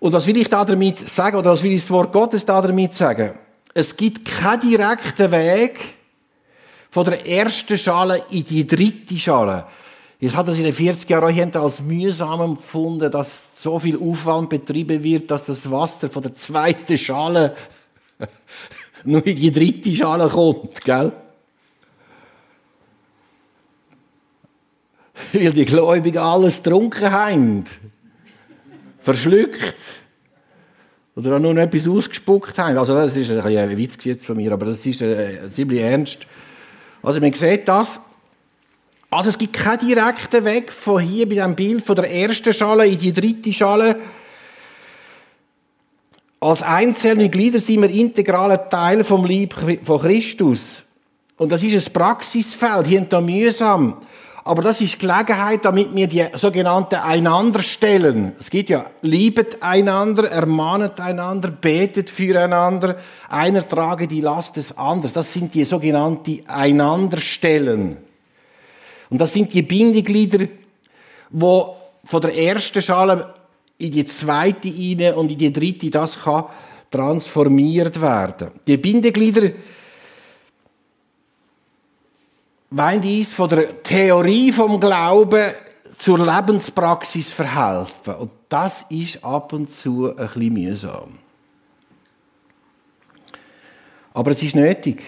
Und 0.00 0.12
was 0.12 0.26
will 0.26 0.36
ich 0.36 0.48
da 0.48 0.64
damit 0.64 1.08
sagen, 1.08 1.36
oder 1.36 1.52
was 1.52 1.62
will 1.62 1.70
ich 1.70 1.82
das 1.82 1.90
Wort 1.92 2.12
Gottes 2.12 2.44
da 2.44 2.60
damit 2.60 2.92
sagen? 2.92 3.34
Es 3.72 3.96
gibt 3.96 4.24
keinen 4.24 4.62
direkten 4.62 5.30
Weg 5.30 5.78
von 6.90 7.04
der 7.04 7.24
ersten 7.24 7.78
Schale 7.78 8.24
in 8.30 8.42
die 8.42 8.66
dritte 8.66 9.16
Schale. 9.16 9.66
Ich 10.18 10.34
habe 10.34 10.50
das 10.50 10.58
in 10.58 10.64
den 10.64 10.74
40 10.74 11.08
Jahren 11.08 11.54
als 11.54 11.80
mühsam 11.80 12.40
empfunden, 12.40 13.12
dass 13.12 13.50
so 13.54 13.78
viel 13.78 13.96
Aufwand 13.96 14.50
betrieben 14.50 15.04
wird, 15.04 15.30
dass 15.30 15.46
das 15.46 15.70
Wasser 15.70 16.10
von 16.10 16.22
der 16.22 16.34
zweiten 16.34 16.98
Schale 16.98 17.54
nur 19.04 19.26
in 19.26 19.36
die 19.36 19.50
dritte 19.50 19.94
Schale 19.94 20.28
kommt, 20.28 20.84
gell? 20.84 21.12
Weil 25.32 25.52
die 25.52 25.64
Gläubigen 25.64 26.18
alles 26.18 26.62
getrunken 26.62 27.10
haben. 27.10 27.64
Verschluckt. 29.00 29.74
Oder 31.16 31.36
auch 31.36 31.40
nur 31.40 31.54
noch 31.54 31.62
etwas 31.62 31.88
ausgespuckt 31.88 32.56
haben. 32.58 32.78
Also, 32.78 32.94
das 32.94 33.16
ist 33.16 33.30
ein, 33.30 33.40
ein 33.44 33.76
Witz 33.76 34.02
jetzt 34.04 34.26
von 34.26 34.36
mir, 34.36 34.52
aber 34.52 34.66
das 34.66 34.84
ist 34.86 35.02
äh, 35.02 35.50
ziemlich 35.50 35.80
ernst. 35.80 36.26
Also, 37.02 37.20
man 37.20 37.32
sieht 37.32 37.66
das. 37.66 38.00
Also, 39.10 39.30
es 39.30 39.38
gibt 39.38 39.54
keinen 39.54 39.80
direkten 39.80 40.44
Weg 40.44 40.72
von 40.72 41.00
hier 41.00 41.26
bei 41.28 41.34
diesem 41.34 41.56
Bild 41.56 41.82
von 41.84 41.96
der 41.96 42.10
ersten 42.10 42.52
Schale 42.52 42.86
in 42.86 42.98
die 42.98 43.12
dritte 43.12 43.52
Schale 43.52 43.96
als 46.40 46.62
einzelne 46.62 47.28
Glieder 47.28 47.58
sind 47.58 47.82
wir 47.82 47.90
integraler 47.90 48.68
Teil 48.68 49.04
vom 49.04 49.26
Lieb 49.26 49.54
von 49.82 50.00
Christus. 50.00 50.84
Und 51.36 51.52
das 51.52 51.62
ist 51.62 51.86
ein 51.86 51.92
Praxisfeld, 51.92 52.86
hier 52.86 53.00
und 53.00 53.12
da 53.12 53.20
mühsam. 53.20 53.96
Aber 54.42 54.62
das 54.62 54.80
ist 54.80 54.98
Gelegenheit, 54.98 55.64
damit 55.64 55.94
wir 55.94 56.06
die 56.06 56.26
sogenannten 56.32 56.94
Einanderstellen, 56.94 58.32
es 58.40 58.48
gibt 58.48 58.70
ja, 58.70 58.86
liebet 59.02 59.62
einander, 59.62 60.30
ermahnet 60.30 60.98
einander, 60.98 61.50
betet 61.50 62.08
füreinander, 62.08 62.96
einer 63.28 63.68
trage 63.68 64.08
die 64.08 64.22
Last 64.22 64.56
des 64.56 64.76
anderen. 64.78 65.12
Das 65.12 65.32
sind 65.32 65.52
die 65.52 65.64
sogenannten 65.64 66.40
Einanderstellen. 66.48 67.98
Und 69.10 69.20
das 69.20 69.34
sind 69.34 69.52
die 69.52 69.62
Bindeglieder, 69.62 70.46
wo 71.28 71.76
von 72.04 72.22
der 72.22 72.36
ersten 72.36 72.80
Schale 72.80 73.34
in 73.80 73.92
die 73.92 74.06
zweite 74.06 74.68
rein 74.68 75.14
und 75.14 75.30
in 75.30 75.38
die 75.38 75.52
dritte, 75.52 75.90
das 75.90 76.20
kann 76.20 76.44
transformiert 76.90 78.00
werden. 78.00 78.50
Die 78.66 78.76
Bindeglieder 78.76 79.50
wollen 82.70 83.00
dies 83.00 83.32
von 83.32 83.48
der 83.48 83.82
Theorie 83.82 84.52
vom 84.52 84.78
Glauben 84.78 85.52
zur 85.96 86.18
Lebenspraxis 86.18 87.30
verhelfen. 87.30 88.14
Und 88.14 88.30
das 88.48 88.84
ist 88.88 89.24
ab 89.24 89.52
und 89.52 89.70
zu 89.70 90.10
ein 90.10 90.16
bisschen 90.16 90.52
mühsam. 90.52 91.18
Aber 94.12 94.32
es 94.32 94.42
ist 94.42 94.56
nötig. 94.56 95.02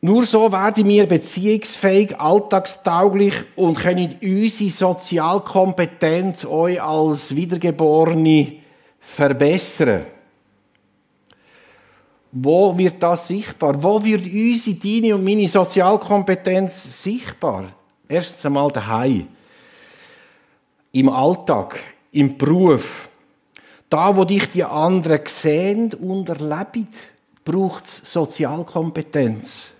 Nur 0.00 0.24
so 0.24 0.52
werden 0.52 0.86
wir 0.86 1.06
beziehungsfähig, 1.06 2.18
alltagstauglich 2.20 3.34
und 3.56 3.78
können 3.78 4.14
unsere 4.22 4.70
Sozialkompetenz 4.70 6.44
euch 6.44 6.80
als 6.80 7.34
Wiedergeborene 7.34 8.58
verbessern. 9.00 10.06
Wo 12.30 12.78
wird 12.78 13.02
das 13.02 13.26
sichtbar? 13.26 13.82
Wo 13.82 14.04
wird 14.04 14.24
unsere, 14.24 14.76
deine 14.76 15.16
und 15.16 15.24
meine 15.24 15.48
Sozialkompetenz 15.48 17.02
sichtbar? 17.02 17.64
Erstens 18.06 18.46
einmal 18.46 18.70
daheim. 18.70 19.26
Im 20.92 21.08
Alltag, 21.08 21.80
im 22.12 22.38
Beruf. 22.38 23.08
Da, 23.90 24.16
wo 24.16 24.24
dich 24.24 24.48
die 24.50 24.62
anderen 24.62 25.22
sehen 25.26 25.92
und 25.94 26.28
erleben, 26.28 26.88
braucht 27.44 27.86
es 27.86 28.12
Sozialkompetenz 28.12 29.70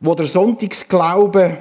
wo 0.00 0.14
der 0.14 0.26
Sonntagsglaube 0.26 1.58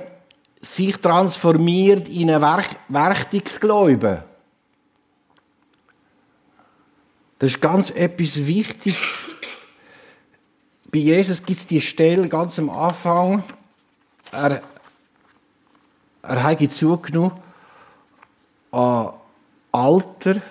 sich 0.62 0.98
transformiert 0.98 2.08
in 2.10 2.32
einen 2.32 2.66
Werchtungsglauben. 2.90 4.24
Das 7.40 7.52
ist 7.52 7.62
ganz 7.62 7.90
etwas 7.92 8.36
Wichtiges. 8.48 9.26
Bei 10.92 11.00
Jesus 11.00 11.44
gibt 11.44 11.60
es 11.60 11.68
die 11.68 11.82
Stelle 11.82 12.28
ganz 12.28 12.58
am 12.58 12.70
Anfang. 12.70 13.44
Er, 14.32 14.62
er 16.24 16.44
hat 16.44 16.74
zugenommen 16.74 17.34
an 18.72 19.14
Alter, 19.72 20.42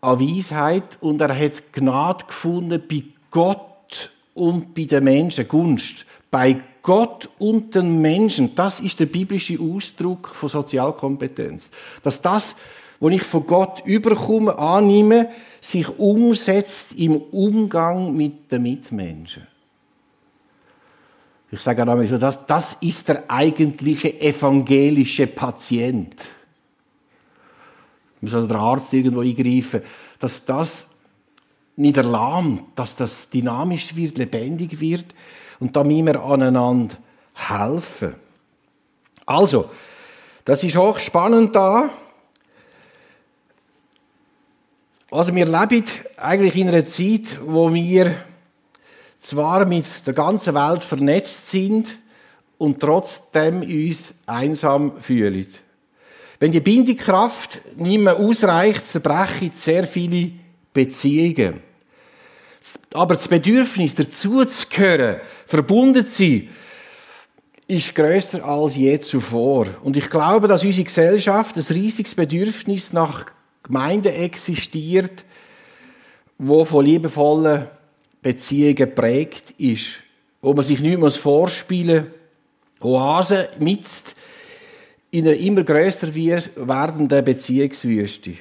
an 0.00 0.20
Weisheit 0.20 0.98
und 1.00 1.20
er 1.20 1.36
hat 1.36 1.72
Gnade 1.72 2.24
gefunden 2.26 2.82
bei 2.88 3.04
Gott 3.30 4.10
und 4.34 4.74
bei 4.74 4.84
den 4.84 5.04
Menschen, 5.04 5.48
Gunst. 5.48 6.04
Bei 6.30 6.62
Gott 6.82 7.28
und 7.38 7.74
den 7.74 8.00
Menschen, 8.00 8.54
das 8.54 8.80
ist 8.80 9.00
der 9.00 9.06
biblische 9.06 9.58
Ausdruck 9.60 10.28
von 10.28 10.48
Sozialkompetenz. 10.48 11.70
Dass 12.02 12.20
das, 12.22 12.54
was 13.00 13.12
ich 13.12 13.22
von 13.22 13.46
Gott 13.46 13.82
überkomme, 13.84 14.58
annehme, 14.58 15.30
sich 15.60 15.98
umsetzt 15.98 16.94
im 16.94 17.16
Umgang 17.16 18.16
mit 18.16 18.50
den 18.50 18.62
Mitmenschen. 18.62 19.46
Ich 21.52 21.60
sage 21.60 21.82
einmal 21.82 22.06
so, 22.06 22.16
das, 22.16 22.46
das 22.46 22.76
ist 22.80 23.08
der 23.08 23.24
eigentliche 23.28 24.20
evangelische 24.20 25.26
Patient. 25.26 26.14
Muss 28.20 28.34
also 28.34 28.46
der 28.46 28.58
Arzt 28.58 28.92
irgendwo 28.92 29.20
eingreifen, 29.20 29.82
dass 30.18 30.44
das 30.44 30.86
nicht 31.80 31.96
erlahmt, 31.96 32.62
dass 32.76 32.94
das 32.94 33.30
dynamisch 33.30 33.96
wird, 33.96 34.18
lebendig 34.18 34.80
wird, 34.80 35.06
und 35.58 35.76
da 35.76 35.84
müssen 35.84 36.06
wir 36.06 36.22
aneinander 36.22 36.96
helfen. 37.34 38.14
Also, 39.26 39.70
das 40.44 40.64
ist 40.64 40.76
auch 40.76 40.98
spannend 40.98 41.54
da. 41.54 41.90
Also 45.10 45.34
wir 45.34 45.44
leben 45.44 45.84
eigentlich 46.16 46.56
in 46.56 46.68
einer 46.68 46.86
Zeit, 46.86 47.40
wo 47.44 47.72
wir 47.72 48.14
zwar 49.18 49.66
mit 49.66 49.84
der 50.06 50.14
ganzen 50.14 50.54
Welt 50.54 50.82
vernetzt 50.82 51.50
sind 51.50 51.88
und 52.58 52.80
trotzdem 52.80 53.60
uns 53.60 54.14
einsam 54.26 55.00
fühlen. 55.00 55.46
Wenn 56.38 56.52
die 56.52 56.60
Bindekraft 56.60 57.60
nicht 57.76 58.00
mehr 58.00 58.16
ausreicht, 58.16 58.86
zerbrechen 58.86 59.52
sehr 59.54 59.84
viele 59.86 60.32
Beziehungen. 60.72 61.69
Aber 62.92 63.14
das 63.14 63.28
Bedürfnis, 63.28 63.94
dazuzugehören, 63.94 65.20
verbunden 65.46 66.06
zu 66.06 66.22
sein, 66.22 66.48
ist 67.66 67.94
größer 67.94 68.44
als 68.44 68.76
je 68.76 68.98
zuvor. 68.98 69.66
Und 69.82 69.96
ich 69.96 70.10
glaube, 70.10 70.48
dass 70.48 70.64
unsere 70.64 70.84
Gesellschaft 70.84 71.56
ein 71.56 71.64
riesiges 71.70 72.14
Bedürfnis 72.14 72.92
nach 72.92 73.26
Gemeinden 73.62 74.12
existiert, 74.12 75.24
wo 76.38 76.64
von 76.64 76.84
liebevollen 76.84 77.66
Beziehungen 78.22 78.94
prägt 78.94 79.52
ist, 79.58 80.02
wo 80.42 80.52
man 80.52 80.64
sich 80.64 80.80
nicht 80.80 80.98
mehr 80.98 81.10
vorspielen 81.10 82.06
muss. 82.06 82.20
Oase 82.80 83.50
mit 83.58 83.84
in 85.10 85.26
einer 85.26 85.36
immer 85.36 85.64
grösser 85.64 86.14
werdenden 86.14 87.24
Beziehungswüste. 87.24 88.36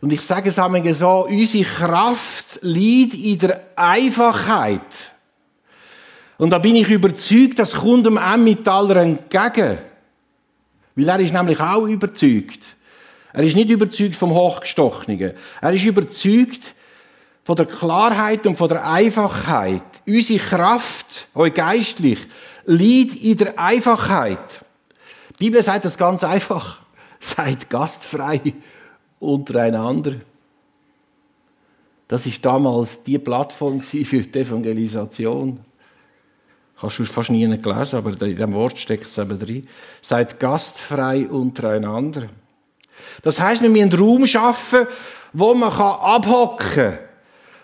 Und 0.00 0.12
ich 0.12 0.20
sage 0.20 0.50
es 0.50 0.58
einmal 0.58 0.94
so, 0.94 1.26
unsere 1.26 1.64
Kraft 1.64 2.58
liegt 2.62 3.14
in 3.14 3.38
der 3.38 3.60
Einfachheit. 3.76 4.80
Und 6.38 6.50
da 6.50 6.58
bin 6.58 6.76
ich 6.76 6.88
überzeugt, 6.88 7.58
das 7.58 7.74
kommt 7.74 8.06
dem 8.06 8.18
Emmentaler 8.18 8.96
entgegen. 8.96 9.78
Weil 10.94 11.08
er 11.08 11.20
ist 11.20 11.32
nämlich 11.32 11.60
auch 11.60 11.86
überzeugt. 11.86 12.60
Er 13.32 13.42
ist 13.42 13.56
nicht 13.56 13.70
überzeugt 13.70 14.16
vom 14.16 14.32
Hochgestochenen. 14.32 15.34
Er 15.60 15.72
ist 15.72 15.84
überzeugt 15.84 16.74
von 17.44 17.56
der 17.56 17.66
Klarheit 17.66 18.46
und 18.46 18.56
von 18.56 18.68
der 18.68 18.86
Einfachheit. 18.86 19.82
Unsere 20.06 20.38
Kraft, 20.40 21.28
euch 21.34 21.54
geistlich, 21.54 22.18
liegt 22.64 23.22
in 23.22 23.36
der 23.36 23.58
Einfachheit. 23.58 24.64
Die 25.38 25.44
Bibel 25.44 25.62
sagt 25.62 25.84
das 25.84 25.96
ganz 25.96 26.24
einfach. 26.24 26.80
Seid 27.20 27.70
gastfrei 27.70 28.40
untereinander. 29.18 30.14
Das 32.08 32.24
ist 32.26 32.44
damals 32.44 33.02
die 33.02 33.18
Plattform 33.18 33.80
für 33.80 34.04
die 34.04 34.38
Evangelisation. 34.38 35.60
Hast 36.76 36.98
du 36.98 37.04
fast 37.04 37.30
nie 37.30 37.46
gelesen, 37.46 37.96
aber 37.96 38.10
in 38.10 38.18
diesem 38.18 38.52
Wort 38.52 38.78
steckt 38.78 39.06
es 39.06 39.18
eben 39.18 39.38
drin. 39.38 39.66
Seid 40.02 40.38
gastfrei 40.38 41.26
untereinander. 41.26 42.28
Das 43.22 43.40
heißt, 43.40 43.62
wir 43.62 43.70
müssen 43.70 43.92
einen 43.92 44.00
Raum 44.00 44.26
schaffen, 44.26 44.86
wo 45.32 45.54
man 45.54 45.72
abhocken 45.72 46.74
kann, 46.74 46.98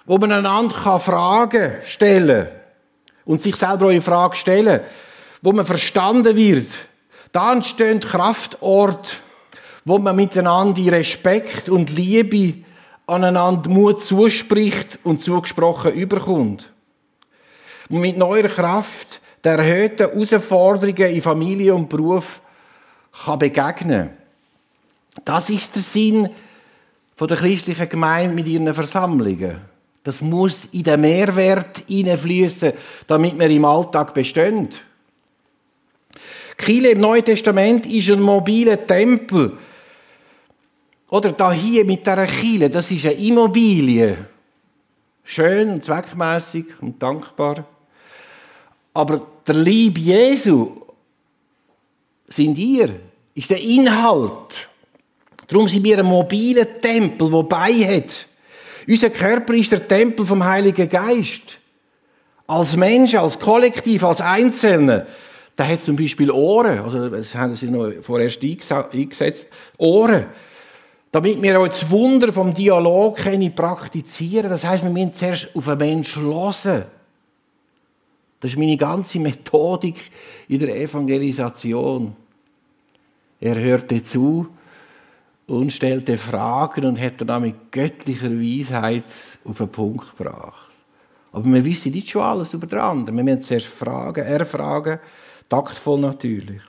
wo 0.06 0.18
man 0.18 0.32
einander 0.32 0.98
Fragen 0.98 1.74
stellen 1.84 2.46
kann 2.46 2.62
und 3.24 3.40
sich 3.40 3.56
selber 3.56 3.88
eine 3.88 4.02
Frage 4.02 4.36
stellen, 4.36 4.80
wo 5.42 5.52
man 5.52 5.66
verstanden 5.66 6.36
wird. 6.36 6.68
Da 7.32 7.52
entstehen 7.52 8.00
Kraftorte, 8.00 9.10
wo 9.84 9.98
man 9.98 10.16
miteinander 10.16 10.80
in 10.80 10.90
Respekt 10.90 11.68
und 11.68 11.90
Liebe 11.90 12.54
aneinander 13.06 13.68
Mut 13.68 14.04
zuspricht 14.04 14.98
und 15.02 15.20
zugesprochen 15.20 15.92
überkommt. 15.92 16.70
Und 17.88 18.00
mit 18.00 18.16
neuer 18.16 18.48
Kraft 18.48 19.20
der 19.44 19.58
erhöhten 19.58 20.08
Herausforderungen 20.10 21.10
in 21.10 21.22
Familie 21.22 21.74
und 21.74 21.88
Beruf 21.88 22.40
kann 23.24 23.38
begegnen. 23.38 24.10
Das 25.24 25.50
ist 25.50 25.74
der 25.74 25.82
Sinn 25.82 26.30
der 27.20 27.36
christlichen 27.36 27.88
Gemeinde 27.88 28.34
mit 28.34 28.48
ihren 28.48 28.74
Versammlungen. 28.74 29.58
Das 30.02 30.20
muss 30.20 30.64
in 30.72 30.82
den 30.82 31.00
Mehrwert 31.00 31.84
hineinfließen, 31.86 32.72
damit 33.06 33.38
wir 33.38 33.48
im 33.48 33.64
Alltag 33.64 34.12
bestehen. 34.12 34.70
Kille 36.56 36.90
im 36.90 37.00
Neuen 37.00 37.24
Testament 37.24 37.86
ist 37.86 38.10
ein 38.10 38.20
mobiler 38.20 38.84
Tempel, 38.84 39.56
oder 41.12 41.32
da 41.32 41.52
hier 41.52 41.84
mit 41.84 42.06
der 42.06 42.26
Kille, 42.26 42.70
das 42.70 42.90
ist 42.90 43.04
eine 43.04 43.14
Immobilie. 43.14 44.16
Schön 45.22 45.68
und 45.68 45.84
zweckmäßig 45.84 46.64
und 46.80 47.02
dankbar. 47.02 47.66
Aber 48.94 49.20
der 49.46 49.56
Lieb 49.56 49.98
Jesu 49.98 50.70
sind 52.28 52.56
ihr, 52.56 52.98
ist 53.34 53.50
der 53.50 53.60
Inhalt. 53.60 54.70
Darum 55.48 55.68
sind 55.68 55.84
wir 55.84 55.98
ein 55.98 56.06
mobiler 56.06 56.80
Tempel, 56.80 57.30
der 57.30 57.42
bei 57.42 57.72
hat. 57.72 58.26
Unser 58.88 59.10
Körper 59.10 59.52
ist 59.52 59.70
der 59.70 59.86
Tempel 59.86 60.24
vom 60.24 60.42
Heiligen 60.42 60.88
Geist. 60.88 61.58
Als 62.46 62.74
Mensch, 62.74 63.14
als 63.16 63.38
Kollektiv, 63.38 64.02
als 64.02 64.22
Einzelne. 64.22 65.06
Der 65.58 65.68
hat 65.68 65.82
zum 65.82 65.94
Beispiel 65.94 66.30
Ohren. 66.30 66.78
Also, 66.78 67.10
das 67.10 67.34
haben 67.34 67.54
sie 67.54 67.66
noch 67.66 67.92
vorerst 68.00 68.40
eingesetzt. 68.42 69.48
Ohren 69.76 70.24
damit 71.12 71.40
wir 71.42 71.60
auch 71.60 71.68
das 71.68 71.88
Wunder 71.90 72.32
vom 72.32 72.54
Dialog 72.54 73.16
können 73.18 73.54
praktizieren 73.54 74.50
Das 74.50 74.64
heißt, 74.64 74.82
wir 74.82 74.90
müssen 74.90 75.14
zuerst 75.14 75.54
auf 75.54 75.68
einen 75.68 75.78
Menschen 75.78 76.24
hören. 76.24 76.84
Das 78.40 78.50
ist 78.50 78.58
meine 78.58 78.76
ganze 78.76 79.20
Methodik 79.20 80.10
in 80.48 80.58
der 80.58 80.74
Evangelisation. 80.74 82.16
Er 83.40 83.54
hörte 83.56 84.02
zu 84.02 84.48
und 85.46 85.72
stellte 85.72 86.16
Fragen 86.16 86.86
und 86.86 87.00
hat 87.00 87.14
dann 87.28 87.42
mit 87.42 87.70
göttlicher 87.70 88.30
Weisheit 88.30 89.04
auf 89.44 89.58
den 89.58 89.68
Punkt 89.68 90.16
gebracht. 90.16 90.70
Aber 91.30 91.44
wir 91.44 91.64
wissen 91.64 91.92
nicht 91.92 92.08
schon 92.08 92.22
alles 92.22 92.54
über 92.54 92.66
den 92.66 92.78
anderen. 92.78 93.16
Wir 93.16 93.24
müssen 93.24 93.42
zuerst 93.42 93.66
fragen, 93.66 94.24
erfragen, 94.24 94.98
taktvoll 95.48 96.00
natürlich. 96.00 96.62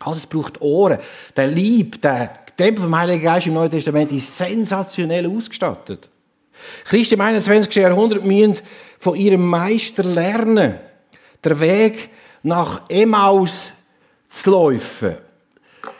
Also 0.00 0.18
es 0.18 0.26
braucht 0.26 0.60
Ohren. 0.60 0.98
Der 1.36 1.48
Lieb, 1.48 2.00
der 2.00 2.45
Tempel 2.56 2.84
vom 2.84 2.96
Heiligen 2.96 3.22
Geist 3.22 3.46
im 3.46 3.54
Neuen 3.54 3.70
Testament 3.70 4.10
ist 4.12 4.36
sensationell 4.36 5.26
ausgestattet. 5.26 6.08
Christen 6.84 7.14
im 7.14 7.20
21. 7.20 7.74
Jahrhundert 7.74 8.24
müssen 8.24 8.56
von 8.98 9.14
ihrem 9.14 9.46
Meister 9.46 10.02
lernen, 10.02 10.76
der 11.44 11.60
Weg 11.60 12.08
nach 12.42 12.88
Emmaus 12.88 13.72
zu 14.28 14.50
laufen. 14.50 15.16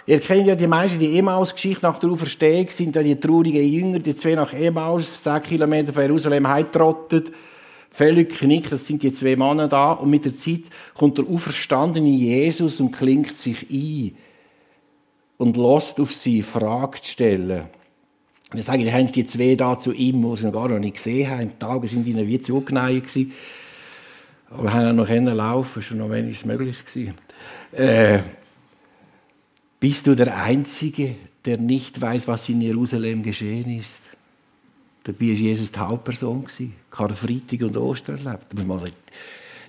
Ihr 0.06 0.20
kennt 0.20 0.46
ja 0.46 0.54
die 0.54 0.66
meisten 0.66 0.98
die 0.98 1.18
Emmaus-Geschichte 1.18 1.84
nach 1.84 1.98
der 1.98 2.10
Auferstehung, 2.10 2.68
sind 2.70 2.96
da 2.96 3.02
die 3.02 3.18
traurigen 3.18 3.68
Jünger, 3.68 3.98
die 3.98 4.16
zwei 4.16 4.34
nach 4.34 4.52
Emmaus, 4.52 5.22
10 5.22 5.42
Kilometer 5.42 5.92
von 5.92 6.02
Jerusalem 6.02 6.48
heimtrottet. 6.48 7.32
Völlig 7.90 8.38
knickt, 8.38 8.72
das 8.72 8.86
sind 8.86 9.02
die 9.02 9.12
zwei 9.12 9.36
Männer 9.36 9.68
da. 9.68 9.92
Und 9.92 10.10
mit 10.10 10.24
der 10.24 10.34
Zeit 10.34 10.62
kommt 10.94 11.18
der 11.18 11.26
auferstandene 11.26 12.08
Jesus 12.08 12.78
und 12.78 12.92
klingt 12.92 13.36
sich 13.36 13.66
ein 13.70 14.16
und 15.38 15.56
lässt 15.56 16.00
auf 16.00 16.14
sie 16.14 16.42
Fragen 16.42 16.98
stellen. 17.02 17.64
Und 18.52 18.58
ich 18.58 18.64
sage, 18.64 18.84
die 18.84 18.92
haben 18.92 19.10
die 19.10 19.24
zwei 19.24 19.54
da 19.54 19.78
zu 19.78 19.92
ihm, 19.92 20.22
die 20.22 20.36
sie 20.36 20.46
noch 20.46 20.52
gar 20.52 20.68
noch 20.68 20.78
nicht 20.78 20.96
gesehen 20.96 21.30
haben. 21.30 21.50
Die 21.50 21.58
Tage 21.58 21.88
sind 21.88 22.06
ihnen 22.06 22.26
wie 22.26 22.40
zugeneigt 22.40 23.08
gewesen. 23.08 23.32
Aber 24.50 24.72
haben 24.72 25.00
auch 25.00 25.06
noch 25.06 25.34
laufen, 25.34 25.82
schon 25.82 25.98
noch 25.98 26.10
wenigstens 26.10 26.46
möglich 26.46 26.76
gewesen. 26.84 27.14
Äh, 27.72 28.20
bist 29.80 30.06
du 30.06 30.14
der 30.14 30.36
Einzige, 30.42 31.16
der 31.44 31.58
nicht 31.58 32.00
weiß, 32.00 32.28
was 32.28 32.48
in 32.48 32.60
Jerusalem 32.60 33.22
geschehen 33.22 33.78
ist? 33.78 34.00
Dabei 35.02 35.26
war 35.26 35.34
Jesus 35.34 35.70
die 35.70 35.78
Hauptperson. 35.78 36.46
Karfreitag 36.90 37.62
und 37.62 37.76
Ostern 37.76 38.24
erlebt. 38.24 38.46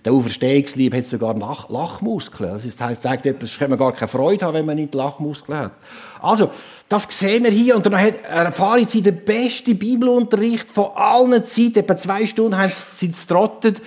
Der 0.08 0.14
Auferstehungslieb 0.14 0.96
hat 0.96 1.06
sogar 1.06 1.38
Lach 1.38 1.68
Lachmuskeln. 1.68 2.52
Das 2.52 2.80
heißt, 2.80 3.02
sagt 3.02 3.26
etwas, 3.26 3.60
kann 3.60 3.70
man 3.70 3.78
gar 3.78 3.92
keine 3.92 4.08
Freude 4.08 4.46
haben, 4.46 4.54
wenn 4.54 4.66
man 4.66 4.78
nicht 4.78 4.96
Lachmuskeln 4.96 5.60
hat. 5.60 5.74
Also, 6.22 6.50
das 6.88 7.10
sehen 7.10 7.44
wir 7.44 7.52
hier. 7.52 7.76
Und 7.76 7.86
dann 7.86 8.00
hat, 8.00 8.24
erfahren 8.24 8.88
sie 8.88 9.02
den 9.02 9.26
besten 9.26 9.78
Bibelunterricht 9.78 10.72
von 10.72 10.92
allen 10.96 11.44
Zeiten. 11.44 11.80
Etwa 11.80 11.98
zwei 11.98 12.26
Stunden 12.26 12.58
haben 12.58 12.72
sie 12.98 13.12
trottet. 13.12 13.82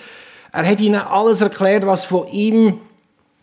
Er 0.52 0.68
hat 0.68 0.78
ihnen 0.80 1.00
alles 1.00 1.40
erklärt, 1.40 1.86
was 1.86 2.04
von 2.04 2.28
ihm 2.28 2.78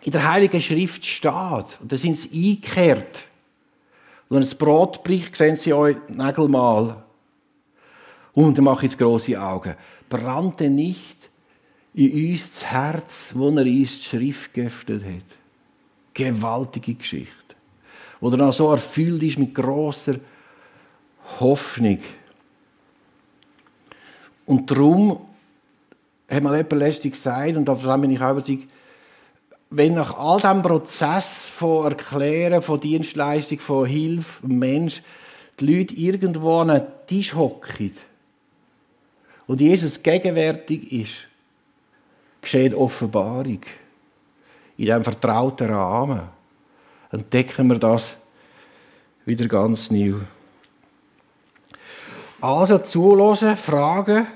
in 0.03 0.11
der 0.11 0.31
Heiligen 0.31 0.61
Schrift 0.61 1.03
steht. 1.03 1.79
Und 1.81 1.91
dann 1.91 1.97
sind 1.97 2.15
sie 2.15 2.29
eingekehrt. 2.29 3.23
Und 4.29 4.35
wenn 4.35 4.41
das 4.41 4.53
Brot 4.53 5.03
bricht, 5.03 5.35
sehen 5.35 5.55
sie 5.55 5.73
euch 5.73 5.97
Nägel 6.09 6.47
mal. 6.47 6.97
Und 8.33 8.55
dann 8.55 8.65
mache 8.65 8.85
ich 8.85 8.91
jetzt 8.91 8.99
grosse 8.99 9.41
Augen. 9.41 9.73
Brannte 10.09 10.69
nicht 10.69 11.16
in 11.97 12.29
uns 12.29 12.51
das 12.51 12.65
Herz, 12.67 13.31
wo 13.33 13.49
er 13.49 13.65
uns 13.65 13.97
die 13.97 14.03
Schrift 14.03 14.53
geöffnet 14.53 15.03
hat. 15.03 15.37
Gewaltige 16.13 16.93
Geschichte. 16.93 17.33
Wo 18.19 18.29
er 18.29 18.37
dann 18.37 18.51
so 18.51 18.69
erfüllt 18.69 19.23
ist 19.23 19.39
mit 19.39 19.55
großer 19.55 20.19
Hoffnung. 21.39 21.97
Und 24.45 24.69
darum 24.69 25.21
hat 26.29 26.43
mal 26.43 26.55
jemand 26.55 26.73
letztlich 26.73 27.13
gesagt, 27.13 27.57
und 27.57 27.65
davon 27.65 28.01
bin 28.01 28.11
ich 28.11 28.21
auch 28.21 28.31
überzeugt, 28.31 28.67
wenn 29.71 29.95
nach 29.95 30.15
all 30.17 30.39
diesem 30.39 30.61
Prozess 30.61 31.49
von 31.49 31.85
Erklären, 31.85 32.61
von 32.61 32.79
Dienstleistung, 32.79 33.59
von 33.59 33.87
Hilfe, 33.87 34.45
Mensch, 34.45 35.01
die 35.59 35.77
Leute 35.77 35.95
irgendwo 35.95 36.59
an 36.59 36.69
einen 36.69 36.87
Tisch 37.07 37.33
hocken 37.33 37.93
und 39.47 39.61
Jesus 39.61 40.03
gegenwärtig 40.03 40.91
ist, 40.91 41.26
geschieht 42.47 42.73
Offenbarung. 42.73 43.59
In 44.77 44.85
diesem 44.85 45.03
vertrauten 45.03 45.69
Rahmen 45.69 46.21
entdecken 47.11 47.67
wir 47.67 47.77
das 47.77 48.15
wieder 49.25 49.47
ganz 49.47 49.91
neu. 49.91 50.13
Also 52.39 52.77
zulassen, 52.77 53.57
fragen, 53.57 54.27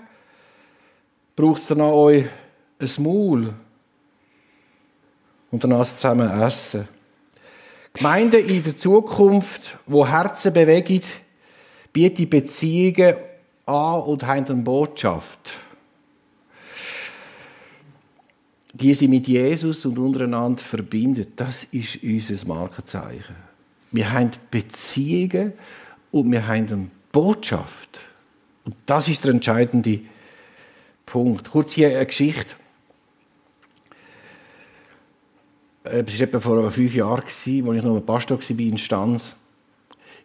braucht 1.36 1.62
es 1.62 1.67
dann 1.67 1.82
auch 1.82 2.04
euch 2.04 2.26
ein 2.80 2.89
Maul 2.97 3.54
und 5.52 5.63
danach 5.63 5.86
zusammen 5.86 6.30
essen. 6.41 6.88
Gemeinden 7.93 8.45
in 8.45 8.63
der 8.63 8.76
Zukunft, 8.76 9.78
wo 9.86 10.06
Herzen 10.06 10.52
bewegen, 10.52 11.02
bieten 11.93 12.30
Beziehungen 12.30 13.15
an 13.65 14.02
und 14.02 14.26
haben 14.26 14.45
eine 14.45 14.56
Botschaft. 14.63 15.54
Die 18.74 18.94
sie 18.94 19.08
mit 19.08 19.28
Jesus 19.28 19.86
und 19.86 19.98
untereinander 19.98 20.64
verbindet, 20.64 21.30
das 21.36 21.66
ist 21.72 22.00
unser 22.04 22.48
Markenzeichen. 22.48 23.36
Wir 23.92 24.12
haben 24.12 24.32
Beziehungen 24.50 25.54
und 26.12 26.32
wir 26.32 26.48
haben 26.48 26.68
eine 26.68 26.88
Botschaft. 27.12 28.00
Und 28.64 28.76
das 28.86 29.08
ist 29.10 29.24
der 29.26 29.32
entscheidende 29.32 30.00
Punkt. 31.06 31.52
Kurz 31.52 31.74
hier 31.74 31.90
eine 31.90 32.06
Geschichte. 32.06 32.56
Äh, 35.84 36.04
es 36.08 36.20
war 36.20 36.28
etwa 36.28 36.40
vor 36.40 36.72
fünf 36.72 36.96
Jahren, 36.96 37.24
als 37.24 37.46
ich 37.46 37.64
noch 37.64 38.00
Pastor 38.02 38.40
war 38.40 38.60
in 38.60 38.78
Stanz. 38.78 39.36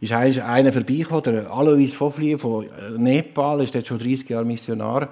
Ist 0.01 0.13
einer 0.13 0.73
vorbeigekommen, 0.73 1.23
der 1.25 1.51
Alois 1.51 1.95
Fofli 1.95 2.37
von 2.37 2.67
Nepal, 2.99 3.63
ist 3.63 3.75
jetzt 3.75 3.89
schon 3.89 3.99
30 3.99 4.29
Jahre 4.29 4.45
Missionar 4.45 5.09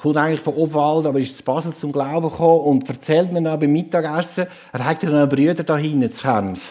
kommt 0.00 0.16
eigentlich 0.16 0.40
von 0.40 0.54
Obwald, 0.54 1.06
aber 1.06 1.18
ist 1.18 1.36
zu 1.36 1.42
Basel 1.42 1.74
zum 1.74 1.92
Glauben 1.92 2.30
gekommen 2.30 2.60
und 2.60 2.88
erzählt 2.88 3.32
mir 3.32 3.42
dann 3.42 3.60
beim 3.60 3.72
Mittagessen, 3.72 4.46
er 4.72 4.84
hat 4.84 5.02
ja 5.02 5.10
noch 5.10 5.28
Brüder 5.28 5.62
da 5.62 5.76
hinten 5.76 6.10
zu 6.10 6.22
Kerns. 6.22 6.64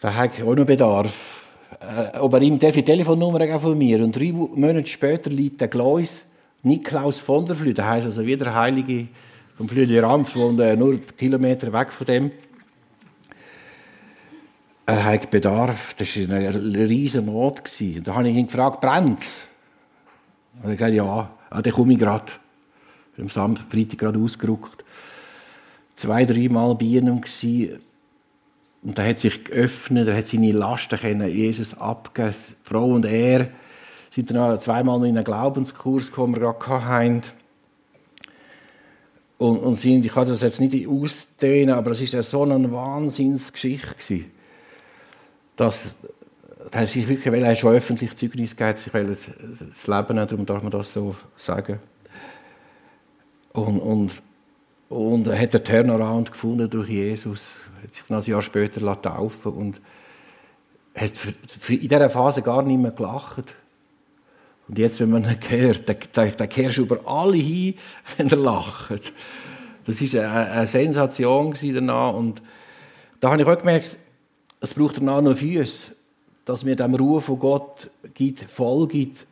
Da 0.00 0.14
hat 0.14 0.40
auch 0.42 0.54
noch 0.54 0.64
Bedarf. 0.64 1.44
Äh, 1.80 2.18
ob 2.18 2.32
er 2.34 2.42
ihm 2.42 2.58
darf 2.58 2.74
die 2.74 2.84
Telefonnummer 2.84 3.58
von 3.58 3.76
mir 3.76 4.02
und 4.02 4.16
drei 4.16 4.32
Monate 4.32 4.86
später 4.86 5.30
liegt 5.30 5.60
der 5.60 5.68
Glois 5.68 6.24
Niklaus 6.62 7.18
von 7.18 7.46
der 7.46 7.56
Flü, 7.56 7.72
der 7.72 7.88
heisst 7.88 8.06
also 8.06 8.24
wieder 8.24 8.44
der 8.44 8.54
Heilige 8.54 9.08
vom 9.56 9.68
Flüeli 9.68 9.98
Rampf, 9.98 10.36
wohnt 10.36 10.58
nur 10.78 10.98
Kilometer 11.16 11.72
weg 11.72 11.90
von 11.92 12.06
dem. 12.06 12.30
Er 14.86 15.04
hat 15.04 15.30
Bedarf, 15.30 15.94
das 15.94 16.16
war 16.16 16.36
eine 16.36 16.88
riesige 16.88 17.24
Not. 17.24 17.62
Da 18.04 18.14
habe 18.14 18.28
ich 18.28 18.36
ihn 18.36 18.46
gefragt, 18.46 18.80
brennt 18.80 19.20
es? 19.20 19.36
Und 20.62 20.70
hat 20.70 20.78
gesagt, 20.78 20.94
ja, 20.94 21.30
ah, 21.50 21.62
dann 21.62 21.72
komme 21.72 21.92
ich 21.92 21.98
gerade. 21.98 22.32
Am 23.18 23.28
Samstag, 23.28 23.66
Freitag 23.70 23.98
gerade 23.98 24.18
ausgerückt. 24.18 24.84
Zwei, 25.94 26.24
dreimal 26.24 26.74
bei 26.74 26.86
ihm 26.86 27.20
gewesen. 27.20 27.80
Und 28.82 28.98
er 28.98 29.08
hat 29.08 29.18
sich 29.18 29.44
geöffnet, 29.44 30.08
er 30.08 30.16
hat 30.16 30.26
seine 30.26 30.52
Lasten 30.52 30.98
können 30.98 31.28
Jesus 31.28 31.78
abgeben. 31.78 32.34
Frau 32.62 32.92
und 32.92 33.04
er 33.04 33.48
sind 34.10 34.30
dann 34.30 34.58
zweimal 34.60 34.98
noch 34.98 35.06
in 35.06 35.16
einen 35.16 35.24
Glaubenskurs 35.24 36.06
gekommen, 36.06 36.34
den 36.34 36.42
wir 36.42 36.54
gerade 36.54 36.86
hatten. 36.86 37.22
Und, 39.38 39.58
und 39.58 39.74
sind, 39.74 40.04
ich 40.04 40.12
kann 40.12 40.28
das 40.28 40.40
jetzt 40.40 40.60
nicht 40.60 40.86
ausdehnen, 40.86 41.74
aber 41.74 41.92
es 41.92 42.12
war 42.12 42.22
so 42.22 42.42
eine 42.42 42.70
Wahnsinnsgeschichte, 42.72 44.24
dass 45.56 45.94
er 46.70 46.86
sich 46.86 47.08
wirklich, 47.08 47.32
weil 47.32 47.42
er 47.42 47.56
schon 47.56 47.74
öffentlich 47.74 48.14
Zeugnis 48.16 48.56
gegeben 48.56 48.78
sich 48.78 48.92
will 48.92 49.06
das 49.06 49.86
Leben 49.86 50.16
darum 50.16 50.46
darf 50.46 50.62
man 50.62 50.70
das 50.70 50.92
so 50.92 51.16
sagen. 51.36 51.78
Und, 53.52 53.80
und, 53.80 54.22
und 54.88 55.26
er 55.26 55.40
hat 55.40 55.54
den 55.54 55.64
Turnaround 55.64 56.30
gefunden 56.30 56.68
durch 56.70 56.88
Jesus, 56.88 57.54
hat 57.82 57.94
sich 57.94 58.04
ein 58.08 58.22
Jahr 58.22 58.42
später 58.42 59.02
taufen 59.02 59.52
und 59.52 59.80
hat 60.94 61.12
in 61.68 61.80
dieser 61.80 62.10
Phase 62.10 62.42
gar 62.42 62.62
nicht 62.62 62.78
mehr 62.78 62.92
gelacht. 62.92 63.54
Und 64.68 64.78
jetzt, 64.78 65.00
wenn 65.00 65.10
man 65.10 65.24
ihn 65.24 65.38
hört, 65.48 65.88
dann, 65.88 65.96
dann, 66.36 66.48
du 66.76 66.82
über 66.82 67.00
alle 67.04 67.36
hin, 67.36 67.74
wenn 68.16 68.30
er 68.30 68.36
lacht. 68.36 69.12
Das 69.86 70.00
war 70.00 70.20
eine, 70.20 70.50
eine 70.50 70.66
Sensation 70.66 71.54
danach. 71.60 72.14
Und 72.14 72.40
da 73.18 73.32
habe 73.32 73.42
ich 73.42 73.48
auch 73.48 73.58
gemerkt, 73.58 73.96
es 74.60 74.74
braucht 74.74 74.98
danach 74.98 75.22
noch 75.22 75.36
Füße 75.36 75.99
dass 76.50 76.64
mir 76.64 76.74
dem 76.74 76.96
Ruf 76.96 77.26
von 77.26 77.38
Gott 77.38 77.88
gibt, 78.12 78.40
folgt. 78.50 79.24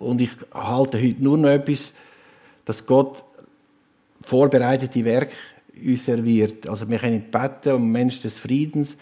Und 0.00 0.20
ich 0.20 0.30
halte 0.52 1.00
heute 1.00 1.22
nur 1.22 1.38
noch 1.38 1.50
etwas, 1.50 1.92
dass 2.64 2.84
Gott 2.84 3.22
vorbereitete 4.22 5.04
Werk 5.04 5.30
uns 5.80 6.04
serviert. 6.04 6.68
Also 6.68 6.90
wir 6.90 6.98
können 6.98 7.30
beten 7.30 7.74
um 7.74 7.92
Mensch 7.92 8.18
des 8.18 8.38
Friedens. 8.38 8.96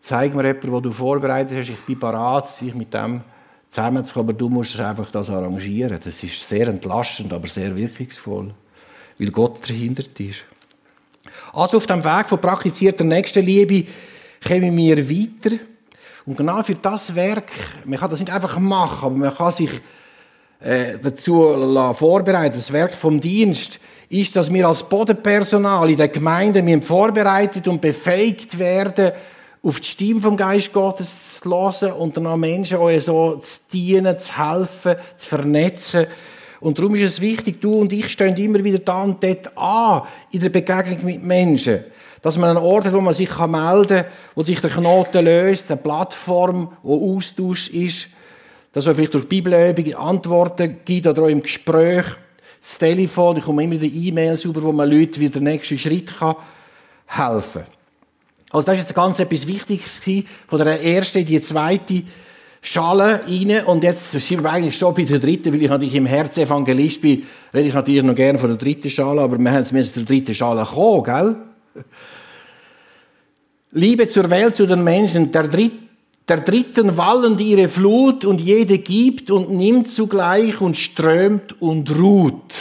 Zeig 0.00 0.34
mir 0.34 0.46
jemanden, 0.46 0.72
wo 0.72 0.80
du 0.80 0.90
vorbereitet 0.92 1.58
hast. 1.58 1.68
Ich 1.68 1.80
bin 1.80 1.98
bereit, 1.98 2.48
sich 2.48 2.74
mit 2.74 2.94
dem 2.94 3.20
zusammenzukommen. 3.68 4.30
Aber 4.30 4.38
du 4.38 4.48
musst 4.48 4.80
einfach 4.80 5.10
das 5.10 5.28
arrangieren. 5.28 6.00
Das 6.02 6.22
ist 6.22 6.48
sehr 6.48 6.68
entlastend, 6.68 7.34
aber 7.34 7.48
sehr 7.48 7.76
wirkungsvoll, 7.76 8.54
weil 9.18 9.30
Gott 9.30 9.68
dahinter 9.68 10.04
ist. 10.18 10.44
Also 11.52 11.76
auf 11.76 11.86
dem 11.86 12.02
Weg 12.02 12.26
von 12.28 12.40
praktizierter 12.40 13.04
Nächstenliebe 13.04 13.84
kommen 14.42 14.74
wir 14.74 15.10
weiter. 15.10 15.58
Und 16.26 16.38
genau 16.38 16.62
für 16.62 16.74
das 16.74 17.14
Werk, 17.14 17.50
man 17.84 17.98
kann 17.98 18.10
das 18.10 18.20
nicht 18.20 18.32
einfach 18.32 18.58
machen, 18.58 19.06
aber 19.06 19.16
man 19.16 19.34
kann 19.34 19.52
sich 19.52 19.70
äh, 20.60 20.98
dazu 21.02 21.94
vorbereiten. 21.94 22.54
Das 22.54 22.72
Werk 22.72 22.94
vom 22.94 23.20
Dienst 23.20 23.78
ist, 24.08 24.34
dass 24.34 24.52
wir 24.52 24.66
als 24.66 24.88
Bodenpersonal 24.88 25.90
in 25.90 25.98
der 25.98 26.08
Gemeinde 26.08 26.80
vorbereitet 26.80 27.68
und 27.68 27.82
befähigt 27.82 28.58
werden, 28.58 29.12
auf 29.62 29.80
die 29.80 29.86
Stimme 29.86 30.20
vom 30.22 30.36
Geist 30.36 30.72
Gottes 30.72 31.40
zu 31.40 31.50
hören 31.50 31.92
und 31.92 32.16
dann 32.16 32.40
Menschen 32.40 32.78
euch 32.78 33.04
so 33.04 33.36
zu 33.36 33.60
dienen, 33.72 34.18
zu 34.18 34.36
helfen, 34.36 34.96
zu 35.16 35.28
vernetzen. 35.28 36.06
Und 36.60 36.78
darum 36.78 36.94
ist 36.94 37.02
es 37.02 37.20
wichtig, 37.20 37.60
du 37.60 37.80
und 37.80 37.92
ich 37.92 38.08
stehen 38.08 38.36
immer 38.36 38.64
wieder 38.64 38.78
da 38.78 39.02
und 39.02 39.22
dort 39.22 39.56
an, 39.58 40.02
in 40.30 40.40
der 40.40 40.48
Begegnung 40.48 41.04
mit 41.04 41.22
Menschen 41.22 41.84
dass 42.24 42.38
man 42.38 42.48
einen 42.48 42.64
Ort 42.64 42.86
hat, 42.86 42.94
wo 42.94 43.02
man 43.02 43.12
sich 43.12 43.28
melden 43.38 43.86
kann, 43.86 44.06
wo 44.34 44.42
sich 44.42 44.58
der 44.58 44.70
Knoten 44.70 45.26
löst, 45.26 45.70
eine 45.70 45.78
Plattform, 45.78 46.72
wo 46.82 47.14
Austausch 47.14 47.68
ist, 47.68 48.08
dass 48.72 48.86
man 48.86 48.94
vielleicht 48.94 49.12
durch 49.12 49.28
Bibelübungen 49.28 49.94
Antworten 49.94 50.78
gibt 50.86 51.06
oder 51.06 51.24
auch 51.24 51.28
im 51.28 51.42
Gespräch, 51.42 52.06
das 52.62 52.78
Telefon, 52.78 53.36
ich 53.36 53.44
komme 53.44 53.64
immer 53.64 53.78
wieder 53.78 53.94
E-Mails 53.94 54.46
über, 54.46 54.62
wo 54.62 54.72
man 54.72 54.90
Leute 54.90 55.20
wieder 55.20 55.34
den 55.34 55.44
nächsten 55.44 55.78
Schritt 55.78 56.16
kann 56.18 56.36
helfen 57.06 57.60
kann. 57.60 57.70
Also 58.52 58.66
das 58.66 58.76
ist 58.76 58.84
jetzt 58.84 58.94
ganz 58.94 59.18
etwas 59.18 59.46
Wichtiges 59.46 60.00
gewesen, 60.00 60.26
von 60.48 60.64
der 60.64 60.82
ersten 60.82 61.18
in 61.18 61.26
die 61.26 61.42
zweite 61.42 62.04
Schale 62.62 63.20
rein. 63.28 63.66
Und 63.66 63.84
jetzt 63.84 64.12
sind 64.12 64.42
wir 64.42 64.50
eigentlich 64.50 64.78
schon 64.78 64.94
bei 64.94 65.02
der 65.02 65.18
dritten, 65.18 65.52
weil 65.52 65.60
ich 65.60 65.68
natürlich 65.68 65.94
im 65.94 66.06
Herz 66.06 66.38
Evangelist 66.38 67.02
bin, 67.02 67.24
rede 67.52 67.68
ich 67.68 67.74
natürlich 67.74 68.02
noch 68.02 68.14
gerne 68.14 68.38
von 68.38 68.48
der 68.48 68.56
dritten 68.56 68.88
Schale, 68.88 69.20
aber 69.20 69.36
wir 69.36 69.52
haben 69.52 69.76
jetzt 69.76 69.92
zur 69.92 70.04
dritten 70.04 70.34
Schale 70.34 70.64
kommen, 70.64 71.04
gell? 71.04 71.36
Liebe 73.74 74.06
zur 74.06 74.30
Welt, 74.30 74.54
zu 74.54 74.66
den 74.66 74.84
Menschen, 74.84 75.32
der, 75.32 75.48
Dritt, 75.48 75.72
der 76.28 76.42
Dritten 76.42 76.96
wallend 76.96 77.40
ihre 77.40 77.68
Flut 77.68 78.24
und 78.24 78.40
jede 78.40 78.78
gibt 78.78 79.32
und 79.32 79.50
nimmt 79.50 79.88
zugleich 79.88 80.60
und 80.60 80.76
strömt 80.76 81.60
und 81.60 81.90
ruht. 81.98 82.54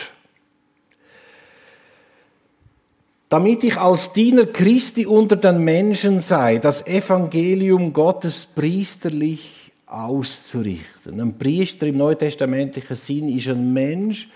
Damit 3.29 3.63
ich 3.63 3.77
als 3.77 4.11
Diener 4.11 4.47
Christi 4.47 5.05
unter 5.05 5.35
den 5.35 5.63
Menschen 5.63 6.19
sei, 6.19 6.57
das 6.57 6.85
Evangelium 6.87 7.93
Gottes 7.93 8.47
priesterlich 8.53 9.71
auszurichten. 9.85 11.21
Ein 11.21 11.37
Priester 11.37 11.85
im 11.85 11.97
neutestamentlichen 11.97 12.95
Sinn 12.95 13.37
ist 13.37 13.47
ein 13.47 13.71
Mensch, 13.71 14.29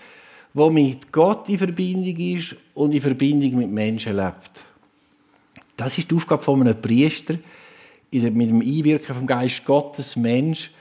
der 0.54 0.70
mit 0.70 1.10
Gott 1.10 1.48
in 1.48 1.58
Verbindung 1.58 2.16
ist 2.16 2.54
und 2.74 2.94
in 2.94 3.02
Verbindung 3.02 3.56
mit 3.56 3.70
Menschen 3.70 4.14
lebt. 4.14 4.67
Das 5.78 5.96
ist 5.96 6.10
die 6.10 6.16
Aufgabe 6.16 6.42
von 6.42 6.60
einem 6.60 6.80
Priester, 6.80 7.38
mit 8.10 8.50
dem 8.50 8.60
Einwirken 8.60 9.14
vom 9.14 9.26
Geist 9.28 9.64
Gottes, 9.64 10.16
Mensch 10.16 10.72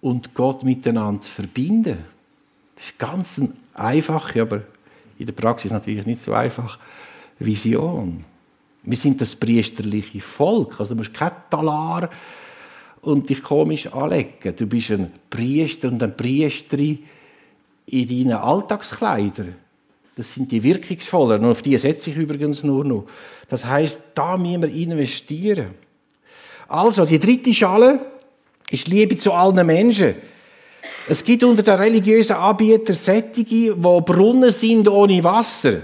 und 0.00 0.32
Gott 0.32 0.62
miteinander 0.62 1.20
zu 1.20 1.32
verbinden. 1.32 2.04
Das 2.76 2.84
ist 2.84 2.98
ganz 3.00 3.40
eine 3.40 3.52
einfache, 3.74 4.40
aber 4.40 4.62
in 5.18 5.26
der 5.26 5.32
Praxis 5.32 5.72
natürlich 5.72 6.06
nicht 6.06 6.22
so 6.22 6.34
einfach, 6.34 6.78
Vision. 7.40 8.24
Wir 8.84 8.96
sind 8.96 9.20
das 9.20 9.34
priesterliche 9.34 10.20
Volk. 10.20 10.78
Also 10.78 10.94
du 10.94 10.98
musst 10.98 11.14
kein 11.14 11.32
Talar 11.50 12.08
und 13.00 13.28
dich 13.28 13.42
komisch 13.42 13.88
anlegen. 13.88 14.54
Du 14.56 14.68
bist 14.68 14.92
ein 14.92 15.10
Priester 15.28 15.88
und 15.88 16.00
eine 16.00 16.12
Priesterin 16.12 17.00
in 17.86 18.08
deinen 18.08 18.38
Alltagskleidern. 18.38 19.56
Das 20.18 20.34
sind 20.34 20.50
die 20.50 20.60
wirkungsvollen. 20.60 21.44
Und 21.44 21.52
auf 21.52 21.62
die 21.62 21.78
setze 21.78 22.10
ich 22.10 22.16
übrigens 22.16 22.64
nur 22.64 22.84
noch. 22.84 23.04
Das 23.48 23.64
heißt, 23.64 24.00
da 24.16 24.36
müssen 24.36 24.62
wir 24.62 24.68
investieren. 24.68 25.70
Also, 26.66 27.06
die 27.06 27.20
dritte 27.20 27.54
Schale 27.54 28.00
ist 28.68 28.88
Liebe 28.88 29.16
zu 29.16 29.32
allen 29.32 29.64
Menschen. 29.64 30.16
Es 31.08 31.22
gibt 31.22 31.44
unter 31.44 31.62
den 31.62 31.76
religiösen 31.76 32.34
Anbietern 32.34 32.96
Sättige, 32.96 33.80
wo 33.80 34.00
Brunnen 34.00 34.50
sind 34.50 34.88
ohne 34.88 35.22
Wasser. 35.22 35.82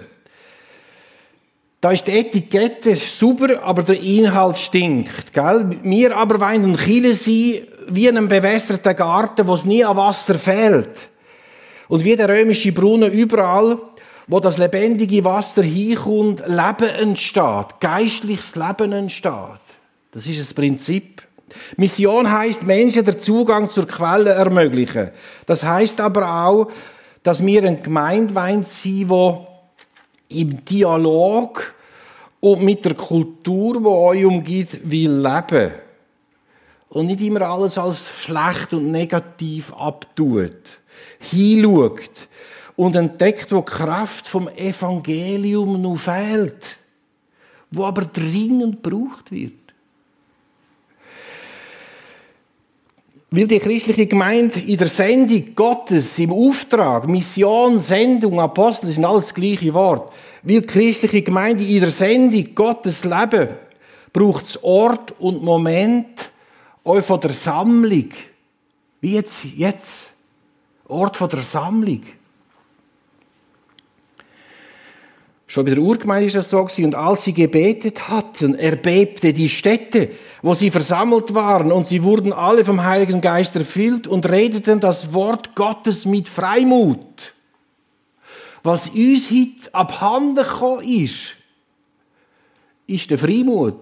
Da 1.80 1.92
ist 1.92 2.08
die 2.08 2.18
Etikette 2.18 2.96
super, 2.96 3.62
aber 3.62 3.84
der 3.84 4.02
Inhalt 4.02 4.58
stinkt. 4.58 5.32
Gell? 5.32 5.78
Wir 5.84 6.16
aber 6.16 6.44
ein 6.44 6.76
Chile 6.76 7.14
sein, 7.14 7.60
wie 7.86 8.08
in 8.08 8.16
einem 8.16 8.26
bewässerten 8.26 8.96
Garten, 8.96 9.46
wo 9.46 9.54
es 9.54 9.64
nie 9.64 9.84
an 9.84 9.96
Wasser 9.96 10.34
fehlt. 10.40 11.08
Und 11.86 12.04
wie 12.04 12.16
der 12.16 12.28
römische 12.28 12.72
Brunnen 12.72 13.12
überall 13.12 13.78
wo 14.26 14.40
das 14.40 14.58
lebendige 14.58 15.24
Wasser 15.24 15.62
hinkommt, 15.62 16.40
Leben 16.46 16.88
entsteht, 16.98 17.80
geistliches 17.80 18.56
Leben 18.56 18.92
entsteht. 18.92 19.60
Das 20.12 20.26
ist 20.26 20.40
das 20.40 20.54
Prinzip. 20.54 21.22
Mission 21.76 22.30
heißt 22.30 22.62
Menschen 22.62 23.04
den 23.04 23.18
Zugang 23.18 23.68
zur 23.68 23.86
Quelle 23.86 24.30
ermöglichen. 24.30 25.10
Das 25.46 25.62
heißt 25.62 26.00
aber 26.00 26.46
auch, 26.46 26.70
dass 27.22 27.44
wir 27.44 27.64
eine 27.64 27.80
Gemeinde 27.80 28.34
sein 28.34 28.64
wollen, 29.08 29.46
die 30.30 30.40
im 30.40 30.64
Dialog 30.64 31.74
und 32.40 32.62
mit 32.62 32.84
der 32.84 32.94
Kultur, 32.94 33.80
die 33.80 33.86
euch 33.86 34.24
umgibt, 34.24 34.90
will 34.90 35.10
leben. 35.10 35.72
Und 36.88 37.06
nicht 37.06 37.20
immer 37.20 37.42
alles 37.42 37.78
als 37.78 38.04
schlecht 38.22 38.72
und 38.72 38.90
negativ 38.90 39.72
abtut. 39.72 40.56
Hinschaut 41.18 42.10
und 42.76 42.96
entdeckt, 42.96 43.52
wo 43.52 43.60
die 43.60 43.66
Kraft 43.66 44.26
vom 44.26 44.48
Evangelium 44.48 45.80
noch 45.80 45.96
fehlt. 45.96 46.78
Wo 47.70 47.84
aber 47.84 48.04
dringend 48.04 48.82
gebraucht 48.82 49.30
wird. 49.30 49.52
Weil 53.30 53.48
die 53.48 53.58
christliche 53.58 54.06
Gemeinde 54.06 54.60
in 54.60 54.76
der 54.76 54.86
Sendung 54.86 55.54
Gottes, 55.56 56.18
im 56.20 56.32
Auftrag, 56.32 57.08
Mission, 57.08 57.80
Sendung, 57.80 58.38
Apostel, 58.38 58.90
sind 58.90 59.04
alles 59.04 59.26
das 59.26 59.34
gleiche 59.34 59.74
Wort. 59.74 60.12
Weil 60.44 60.60
die 60.60 60.66
christliche 60.66 61.22
Gemeinde 61.22 61.64
in 61.64 61.80
der 61.80 61.90
Sendung 61.90 62.54
Gottes 62.54 63.02
leben, 63.02 63.48
braucht 64.12 64.46
es 64.46 64.62
Ort 64.62 65.14
und 65.18 65.42
Moment 65.42 66.30
auch 66.84 67.02
von 67.02 67.20
der 67.20 67.32
Sammlung. 67.32 68.10
Wie 69.00 69.14
jetzt, 69.14 69.44
jetzt. 69.44 69.96
Ort 70.86 71.16
von 71.16 71.28
der 71.28 71.40
Sammlung. 71.40 72.02
Schon 75.54 75.66
bei 75.66 75.70
der 75.70 75.84
Urgemeinde 75.84 76.26
ist 76.26 76.34
das 76.34 76.50
so 76.50 76.64
gewesen. 76.64 76.86
Und 76.86 76.96
als 76.96 77.22
sie 77.22 77.32
gebetet 77.32 78.08
hatten, 78.08 78.56
erbebte 78.56 79.32
die 79.32 79.48
Städte, 79.48 80.10
wo 80.42 80.52
sie 80.52 80.68
versammelt 80.68 81.32
waren, 81.32 81.70
und 81.70 81.86
sie 81.86 82.02
wurden 82.02 82.32
alle 82.32 82.64
vom 82.64 82.82
Heiligen 82.82 83.20
Geist 83.20 83.54
erfüllt 83.54 84.08
und 84.08 84.28
redeten 84.28 84.80
das 84.80 85.14
Wort 85.14 85.54
Gottes 85.54 86.06
mit 86.06 86.28
Freimut. 86.28 87.34
Was 88.64 88.88
uns 88.88 89.30
heute 89.30 89.72
abhanden 89.72 90.44
gekommen 90.44 90.82
ist, 90.82 91.36
ist 92.88 93.10
der 93.12 93.18
Freimut. 93.18 93.78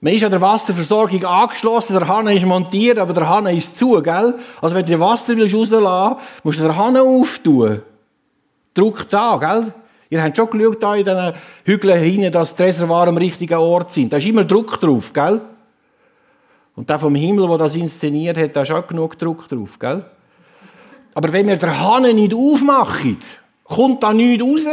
Man 0.00 0.14
ist 0.14 0.24
an 0.24 0.32
der 0.32 0.40
Wasserversorgung 0.40 1.24
angeschlossen, 1.24 1.92
der 1.92 2.08
Hahn 2.08 2.26
ist 2.26 2.44
montiert, 2.44 2.98
aber 2.98 3.12
der 3.12 3.28
Hahn 3.28 3.46
ist 3.46 3.78
zu, 3.78 4.02
gell? 4.02 4.34
Also 4.60 4.74
wenn 4.74 4.84
du 4.84 4.98
Wasser 4.98 5.36
willst 5.36 5.54
rauslassen, 5.54 6.16
musst 6.42 6.58
du 6.58 6.64
den 6.64 6.76
Hahn 6.76 6.96
auftun. 6.96 7.82
Druck 8.78 9.08
da, 9.10 9.36
gell? 9.36 9.72
Ihr 10.10 10.22
habt 10.22 10.36
schon 10.36 10.50
geschaut, 10.50 10.82
da 10.82 10.94
in 10.94 11.04
diesen 11.04 11.34
Hügeln 11.64 12.00
hinten, 12.00 12.32
dass 12.32 12.54
die 12.54 12.62
Reservoir 12.62 13.08
am 13.08 13.16
richtigen 13.16 13.58
Ort 13.58 13.92
sind. 13.92 14.12
Da 14.12 14.16
ist 14.16 14.26
immer 14.26 14.44
Druck 14.44 14.80
drauf, 14.80 15.12
gell? 15.12 15.40
Und 16.76 16.88
der 16.88 16.98
vom 16.98 17.14
Himmel, 17.14 17.48
der 17.48 17.58
das 17.58 17.74
inszeniert 17.74 18.38
hat, 18.38 18.54
da 18.54 18.62
ist 18.62 18.70
auch 18.70 18.86
genug 18.86 19.18
Druck 19.18 19.48
drauf, 19.48 19.78
gell? 19.78 20.04
Aber 21.14 21.32
wenn 21.32 21.48
wir 21.48 21.56
den 21.56 21.78
Hahn 21.78 22.14
nicht 22.14 22.32
aufmachen, 22.32 23.18
kommt 23.64 24.02
da 24.02 24.12
nichts 24.12 24.44
raus. 24.44 24.66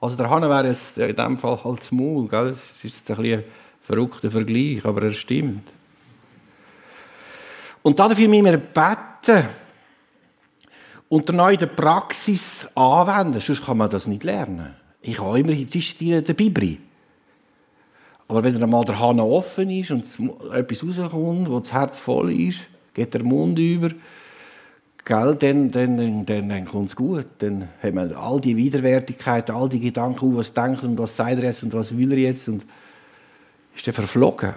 Also 0.00 0.16
der 0.16 0.30
Hahn 0.30 0.42
wäre 0.42 0.66
jetzt 0.66 0.96
in 0.96 1.14
dem 1.14 1.36
Fall 1.36 1.62
halt 1.62 1.80
das 1.80 1.92
Maul, 1.92 2.26
gell? 2.26 2.48
Das 2.48 2.62
ist 2.82 2.84
jetzt 2.84 3.10
ein, 3.10 3.24
ein 3.24 3.44
verrückter 3.82 4.30
Vergleich, 4.30 4.84
aber 4.84 5.02
er 5.02 5.12
stimmt. 5.12 5.68
Und 7.82 7.98
dafür 7.98 8.28
müssen 8.28 8.44
wir 8.46 8.56
beten 8.56 9.48
und 11.12 11.28
dann 11.28 11.52
in 11.52 11.58
der 11.58 11.66
Praxis 11.66 12.66
anwenden, 12.74 13.38
sonst 13.38 13.66
kann 13.66 13.76
man 13.76 13.90
das 13.90 14.06
nicht 14.06 14.24
lernen. 14.24 14.74
Ich 15.02 15.20
habe 15.20 15.40
immer 15.40 15.52
der 15.52 16.32
Bibel. 16.32 16.78
Aber 18.28 18.42
wenn 18.42 18.58
dann 18.58 18.70
mal 18.70 18.82
der 18.86 18.98
Hahn 18.98 19.20
offen 19.20 19.68
ist 19.68 19.90
und 19.90 20.06
etwas 20.54 20.82
rauskommt, 20.82 21.50
wo 21.50 21.60
das 21.60 21.70
Herz 21.70 21.98
voll 21.98 22.32
ist, 22.32 22.60
geht 22.94 23.12
der 23.12 23.24
Mund 23.24 23.58
über, 23.58 23.90
gell, 25.04 25.36
dann, 25.38 25.70
dann, 25.70 26.24
dann, 26.24 26.48
dann, 26.48 26.64
kommt 26.64 26.88
es 26.88 26.96
gut. 26.96 27.26
Dann 27.40 27.68
hat 27.82 27.92
man 27.92 28.14
all 28.14 28.40
die 28.40 28.56
Widerwärtigkeit, 28.56 29.50
all 29.50 29.68
die 29.68 29.80
Gedanken, 29.80 30.34
was 30.34 30.54
denkt 30.54 30.82
und 30.82 30.96
was 30.96 31.14
sagt 31.14 31.36
er 31.36 31.44
jetzt 31.44 31.62
und 31.62 31.74
was 31.74 31.94
will 31.94 32.12
er 32.12 32.18
jetzt 32.20 32.48
und 32.48 32.64
ist 33.76 33.86
dann 33.86 33.92
verflogen. 33.92 34.54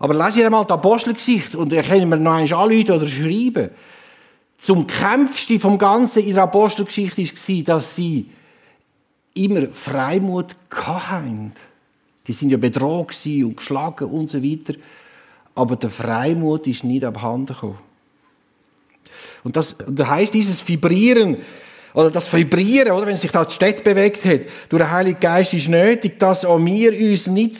Aber 0.00 0.14
lese 0.14 0.40
ich 0.40 0.46
einmal 0.46 0.64
die 0.64 0.72
Apostelgeschichte 0.72 1.56
und 1.56 1.72
erkennen 1.72 2.08
wir 2.08 2.16
noch 2.16 2.32
einmal 2.32 2.64
anrufen 2.64 2.90
oder 2.90 3.06
schreiben 3.06 3.70
zum 4.58 4.86
Kämpfsten 4.86 5.60
vom 5.60 5.78
Ganzen 5.78 6.24
in 6.24 6.34
der 6.34 6.42
Apostelgeschichte 6.42 7.22
war, 7.22 7.62
dass 7.64 7.94
sie 7.94 8.28
immer 9.34 9.68
Freimut 9.68 10.56
hatten. 10.70 11.52
Die 12.26 12.32
sind 12.32 12.50
ja 12.50 12.58
bedroht 12.58 13.16
und 13.24 13.56
geschlagen 13.56 14.10
und 14.10 14.28
so 14.28 14.42
weiter. 14.42 14.74
Aber 15.54 15.76
der 15.76 15.90
Freimut 15.90 16.66
ist 16.66 16.84
nicht 16.84 17.04
abhanden 17.04 17.46
gekommen. 17.46 17.78
Und 19.44 19.56
das, 19.56 19.76
das 19.88 20.08
heißt, 20.08 20.34
dieses 20.34 20.66
Vibrieren, 20.66 21.38
oder 21.94 22.10
das 22.10 22.32
Vibrieren, 22.32 22.92
oder, 22.92 23.06
wenn 23.06 23.16
sich 23.16 23.30
da 23.30 23.44
die 23.44 23.54
Stadt 23.54 23.82
bewegt 23.82 24.24
hat, 24.24 24.40
durch 24.68 24.82
den 24.82 24.90
Heiligen 24.90 25.20
Geist 25.20 25.54
ist 25.54 25.68
nötig, 25.68 26.18
dass 26.18 26.44
auch 26.44 26.58
wir 26.58 26.92
uns 26.92 27.28
nicht 27.28 27.56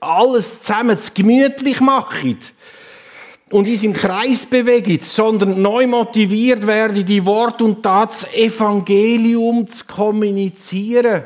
alles 0.00 0.60
zusammen 0.60 0.98
gemütlich 1.14 1.80
machen 1.80 2.38
und 3.50 3.66
uns 3.66 3.82
im 3.82 3.92
Kreis 3.92 4.46
bewegen, 4.46 5.00
sondern 5.02 5.60
neu 5.60 5.86
motiviert 5.86 6.66
werden, 6.66 7.04
die 7.04 7.24
Wort 7.24 7.60
und 7.60 7.82
Tat, 7.82 8.10
das 8.10 8.32
Evangelium 8.32 9.66
zu 9.66 9.84
kommunizieren. 9.84 11.24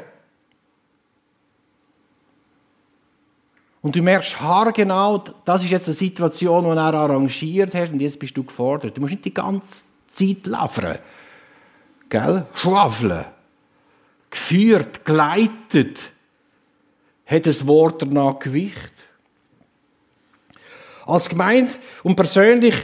Und 3.83 3.95
du 3.95 4.03
merkst 4.03 4.41
haargenau, 4.41 5.23
das 5.45 5.63
ist 5.63 5.71
jetzt 5.71 5.89
eine 5.89 5.95
Situation, 5.95 6.65
die 6.65 6.71
er 6.71 6.95
arrangiert 6.95 7.75
hat 7.75 7.93
und 7.93 8.01
jetzt 8.01 8.19
bist 8.19 8.35
du 8.35 8.43
gefordert. 8.43 8.97
Du 8.97 9.03
musst 9.03 9.13
nicht 9.13 9.27
die 9.27 9.35
ganze 9.35 9.85
Zeit 10.09 10.47
laufen. 10.47 10.97
Gell? 12.09 12.47
Schwafeln. 12.55 13.27
Geführt, 14.31 15.05
geleitet, 15.05 15.99
hat 17.27 17.45
das 17.45 17.67
Wort 17.67 18.01
danach 18.01 18.39
Gewicht. 18.39 18.94
Als 21.07 21.29
Gemeinde 21.29 21.73
und 22.03 22.17
persönlich 22.17 22.75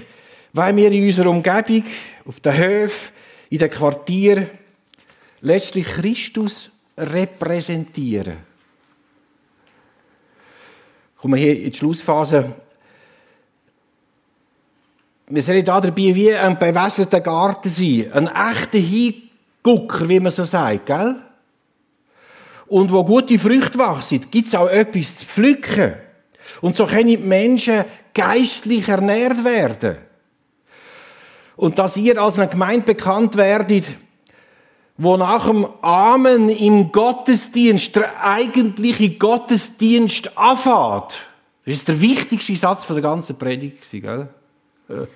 wollen 0.53 0.77
wir 0.77 0.91
in 0.91 1.07
unserer 1.07 1.31
Umgebung, 1.31 1.85
auf 2.27 2.41
den 2.41 2.57
Höfen, 2.57 3.13
in 3.49 3.59
den 3.59 3.71
Quartieren, 3.71 4.51
letztlich 5.41 5.87
Christus 5.87 6.71
repräsentieren. 6.97 8.37
Kommen 11.17 11.35
wir 11.35 11.41
hier 11.41 11.65
in 11.65 11.71
die 11.71 11.77
Schlussphase. 11.77 12.55
Wir 15.29 15.43
sollen 15.43 15.65
da 15.65 15.81
dabei 15.81 16.15
wie 16.15 16.35
ein 16.35 16.59
bewässerter 16.59 17.21
Garten 17.21 17.69
sein. 17.69 18.11
Ein 18.13 18.27
echter 18.27 18.79
Hingucker, 18.79 20.09
wie 20.09 20.21
man 20.21 20.33
so 20.33 20.45
sagt, 20.45 20.87
gell? 20.87 21.17
Und 22.67 22.93
wo 22.93 23.05
gute 23.05 23.39
Früchte 23.39 23.79
wachsen, 23.79 24.31
gibt 24.31 24.49
es 24.49 24.55
auch 24.55 24.69
etwas 24.69 25.19
zu 25.19 25.27
pflücken. 25.27 25.95
Und 26.61 26.77
so 26.77 26.87
können 26.87 27.09
die 27.09 27.17
Menschen 27.17 27.85
geistlich 28.15 28.89
ernährt 28.89 29.45
werden. 29.45 29.99
Und 31.57 31.79
dass 31.79 31.97
ihr 31.97 32.21
als 32.21 32.39
eine 32.39 32.49
Gemeinde 32.49 32.87
bekannt 32.87 33.37
werdet, 33.37 33.85
wo 34.97 35.17
nach 35.17 35.47
dem 35.47 35.67
Amen 35.83 36.49
im 36.51 36.93
Gottesdienst 36.93 37.97
der 37.97 38.23
eigentliche 38.25 39.11
Gottesdienst 39.11 40.37
anfängt. 40.37 41.21
Das 41.65 41.77
ist 41.77 41.89
der 41.89 42.01
wichtigste 42.01 42.55
Satz 42.57 42.87
der 42.87 43.01
ganzen 43.01 43.37
Predigt, 43.37 43.87
gell? 43.91 44.29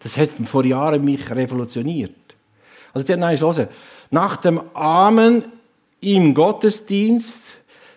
Das 0.00 0.16
hat 0.16 0.30
vor 0.44 0.64
Jahren 0.64 1.04
mich 1.04 1.28
revolutioniert. 1.30 2.36
Also, 2.94 3.04
dann 3.08 3.20
nein, 3.20 3.40
hören. 3.40 3.68
Nach 4.10 4.36
dem 4.36 4.60
Amen 4.72 5.44
im 6.00 6.32
Gottesdienst 6.32 7.40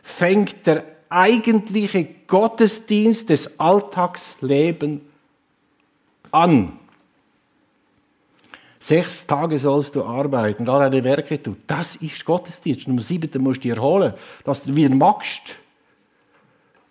fängt 0.01 0.65
der 0.65 0.83
eigentliche 1.09 2.07
Gottesdienst 2.27 3.29
des 3.29 3.59
Alltagslebens 3.59 5.01
an. 6.31 6.73
Sechs 8.79 9.27
Tage 9.27 9.59
sollst 9.59 9.95
du 9.95 10.03
arbeiten 10.03 10.63
und 10.63 10.69
all 10.69 10.89
deine 10.89 11.03
Werke 11.03 11.41
tun. 11.41 11.57
Das 11.67 11.95
ist 11.97 12.23
Gottesdienst. 12.23 12.87
Nummer 12.87 13.01
sieben 13.01 13.29
musst 13.43 13.63
du 13.63 13.69
dich 13.69 13.77
erholen, 13.77 14.13
dass 14.45 14.63
du 14.63 14.73
wieder 14.73 14.95
magst. 14.95 15.55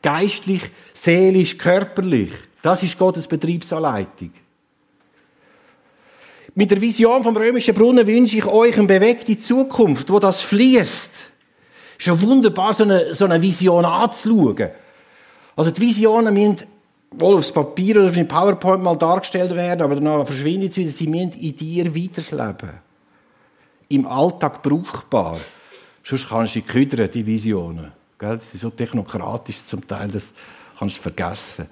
Geistlich, 0.02 0.62
seelisch, 0.92 1.56
körperlich. 1.56 2.30
Das 2.62 2.82
ist 2.82 2.98
Gottes 2.98 3.26
Betriebsanleitung. 3.26 4.32
Mit 6.54 6.70
der 6.70 6.80
Vision 6.80 7.22
vom 7.22 7.36
römischen 7.36 7.74
Brunnen 7.74 8.06
wünsche 8.06 8.36
ich 8.36 8.44
euch 8.44 8.76
eine 8.76 8.86
bewegte 8.86 9.38
Zukunft, 9.38 10.10
wo 10.10 10.18
das 10.18 10.42
fließt. 10.42 11.10
Ist 11.98 12.06
ja 12.06 12.22
wunderbar, 12.22 12.72
so 12.72 12.84
eine, 12.84 13.12
so 13.12 13.24
eine 13.24 13.42
Vision 13.42 13.84
anzuschauen. 13.84 14.70
Also 15.56 15.72
die 15.72 15.80
Visionen 15.80 16.32
müssen 16.32 16.58
wohl 17.10 17.36
aufs 17.36 17.50
Papier 17.50 17.96
oder 17.96 18.06
auf 18.06 18.14
dem 18.14 18.28
PowerPoint 18.28 18.82
mal 18.82 18.96
dargestellt 18.96 19.54
werden, 19.54 19.82
aber 19.82 19.96
danach 19.96 20.24
verschwinden 20.24 20.70
sie 20.70 20.82
wieder. 20.82 20.90
Sie 20.90 21.08
müssen 21.08 21.32
in 21.32 21.56
dir 21.56 21.86
weiterleben. 21.86 22.70
Im 23.88 24.06
Alltag 24.06 24.62
brauchbar. 24.62 25.40
Sonst 26.04 26.28
kannst 26.28 26.54
du 26.54 26.62
küdern, 26.62 27.10
die 27.10 27.26
Visionen. 27.26 27.92
Gell? 28.18 28.38
Die 28.38 28.44
sind 28.44 28.60
so 28.60 28.70
technokratisch 28.70 29.64
zum 29.64 29.86
Teil, 29.86 30.08
das 30.08 30.32
kannst 30.78 30.98
du 30.98 31.02
vergessen. 31.02 31.68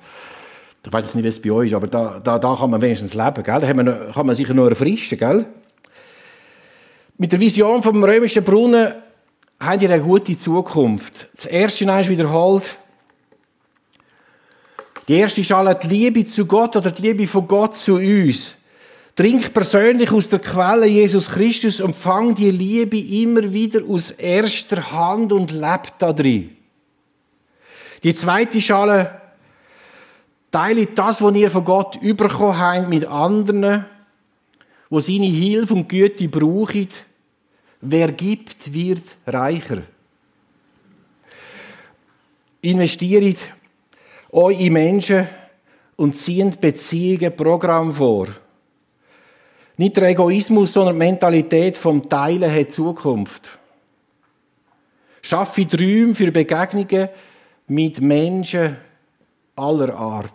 Ich 0.85 0.93
weiß 0.93 1.15
nicht, 1.15 1.25
wie 1.25 1.29
es 1.29 1.41
bei 1.43 1.51
euch 1.51 1.69
ist, 1.69 1.75
aber 1.75 1.87
da, 1.87 2.21
da, 2.23 2.39
da 2.39 2.57
kann 2.57 2.71
man 2.71 2.81
wenigstens 2.81 3.15
leben, 3.15 3.43
gell? 3.43 3.61
Da 3.61 3.75
man, 3.75 4.13
kann 4.13 4.27
man 4.27 4.35
sich 4.35 4.49
noch 4.49 4.69
erfrischen, 4.69 5.19
gell? 5.19 5.47
Mit 7.19 7.33
der 7.33 7.41
Vision 7.41 7.83
vom 7.83 8.03
römischen 8.03 8.45
Brunnen 8.45 8.93
haben 9.59 9.81
ihr 9.81 9.91
eine 9.91 10.03
gute 10.03 10.37
Zukunft. 10.37 11.29
Das 11.35 11.47
erste 11.47 11.85
ist 11.85 12.09
wiederholt. 12.09 12.77
Die 15.09 15.15
erste 15.15 15.45
Schale, 15.45 15.75
die 15.75 15.87
Liebe 15.87 16.27
zu 16.27 16.47
Gott 16.47 16.77
oder 16.77 16.91
die 16.91 17.03
Liebe 17.03 17.27
von 17.27 17.47
Gott 17.47 17.77
zu 17.77 17.95
uns. 17.95 18.55
Trink 19.15 19.55
persönlich 19.55 20.11
aus 20.11 20.29
der 20.29 20.41
Quelle 20.41 20.87
Jesus 20.87 21.29
Christus 21.29 21.81
und 21.81 21.97
fang 21.97 22.35
die 22.35 22.51
Liebe 22.51 22.99
immer 22.99 23.53
wieder 23.53 23.83
aus 23.89 24.11
erster 24.11 24.91
Hand 24.93 25.33
und 25.33 25.53
lebt 25.53 25.95
da 26.01 26.13
drin. 26.13 26.55
Die 28.03 28.15
zweite 28.15 28.61
Schale, 28.61 29.23
teile 30.51 30.87
das, 30.87 31.23
was 31.23 31.35
ihr 31.35 31.51
von 31.51 31.65
Gott 31.65 31.99
bekommen 32.01 32.59
habt, 32.59 32.89
mit 32.91 33.07
anderen, 33.07 33.87
wo 34.91 35.01
seine 35.01 35.27
Hilfe 35.27 35.75
und 35.75 35.89
Güte 35.89 36.29
brauchen. 36.29 36.89
Wer 37.81 38.13
gibt, 38.13 38.73
wird 38.73 39.03
reicher. 39.27 39.83
Investiert 42.63 43.39
euch 44.33 44.61
in 44.61 44.73
Menschen 44.73 45.29
und 45.97 46.17
zieht 46.17 46.61
Beziehungen, 46.61 47.37
Programm 47.37 47.95
vor. 47.95 48.29
Nicht 49.77 49.97
der 49.97 50.09
Egoismus, 50.09 50.73
sondern 50.73 50.95
die 50.95 51.05
Mentalität 51.05 51.77
vom 51.77 52.09
Teilen 52.09 52.53
hat 52.53 52.73
Zukunft. 52.73 53.59
Schaffe 55.21 55.67
Träume 55.67 56.15
für 56.15 56.33
Begegnungen 56.33 57.09
mit 57.67 58.01
Menschen 58.01 58.77
aller 59.55 59.95
Art. 59.95 60.33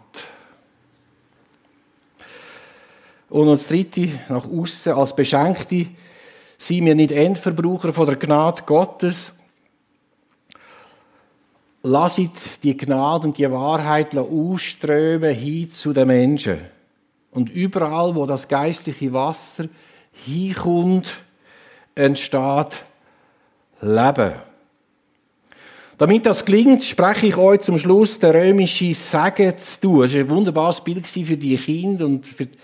Und 3.30 3.48
als 3.50 3.66
Dritte, 3.68 4.10
nach 4.30 4.46
außen, 4.46 4.92
als 4.92 5.16
Beschenkte, 5.16 5.88
sind 6.62 6.86
wir 6.86 6.93
nicht 6.93 7.12
Endverbraucher 7.12 7.91
von 7.91 8.05
der 8.05 8.18
Gnade 8.18 8.62
Gottes. 8.68 9.34
Lasst 11.82 12.20
die 12.62 12.78
Gnade 12.78 13.28
und 13.28 13.38
die 13.39 13.49
Wahrheit 13.51 14.16
ausströmen 14.16 15.34
hin 15.34 15.72
zu 15.72 15.91
den 15.91 16.07
Menschen. 16.07 16.59
Und 17.32 17.49
überall, 17.49 18.14
wo 18.14 18.28
das 18.28 18.47
geistliche 18.47 19.12
Wasser 19.12 19.70
hinkommt, 20.12 21.12
entsteht 21.95 22.84
Leben. 23.82 24.34
Damit 25.97 26.28
das 26.28 26.45
gelingt, 26.45 26.84
spreche 26.84 27.26
ich 27.26 27.38
euch 27.38 27.62
zum 27.62 27.80
Schluss 27.80 28.20
der 28.20 28.36
römische 28.36 28.93
Segen 28.93 29.57
zu. 29.57 30.03
Das 30.03 30.14
war 30.14 30.20
ein 30.20 30.30
wunderbares 30.30 30.82
Bild 30.82 31.07
für 31.07 31.38
die 31.38 31.57
Kinder 31.57 32.05
und 32.05 32.28
für 32.28 32.45
die 32.45 32.57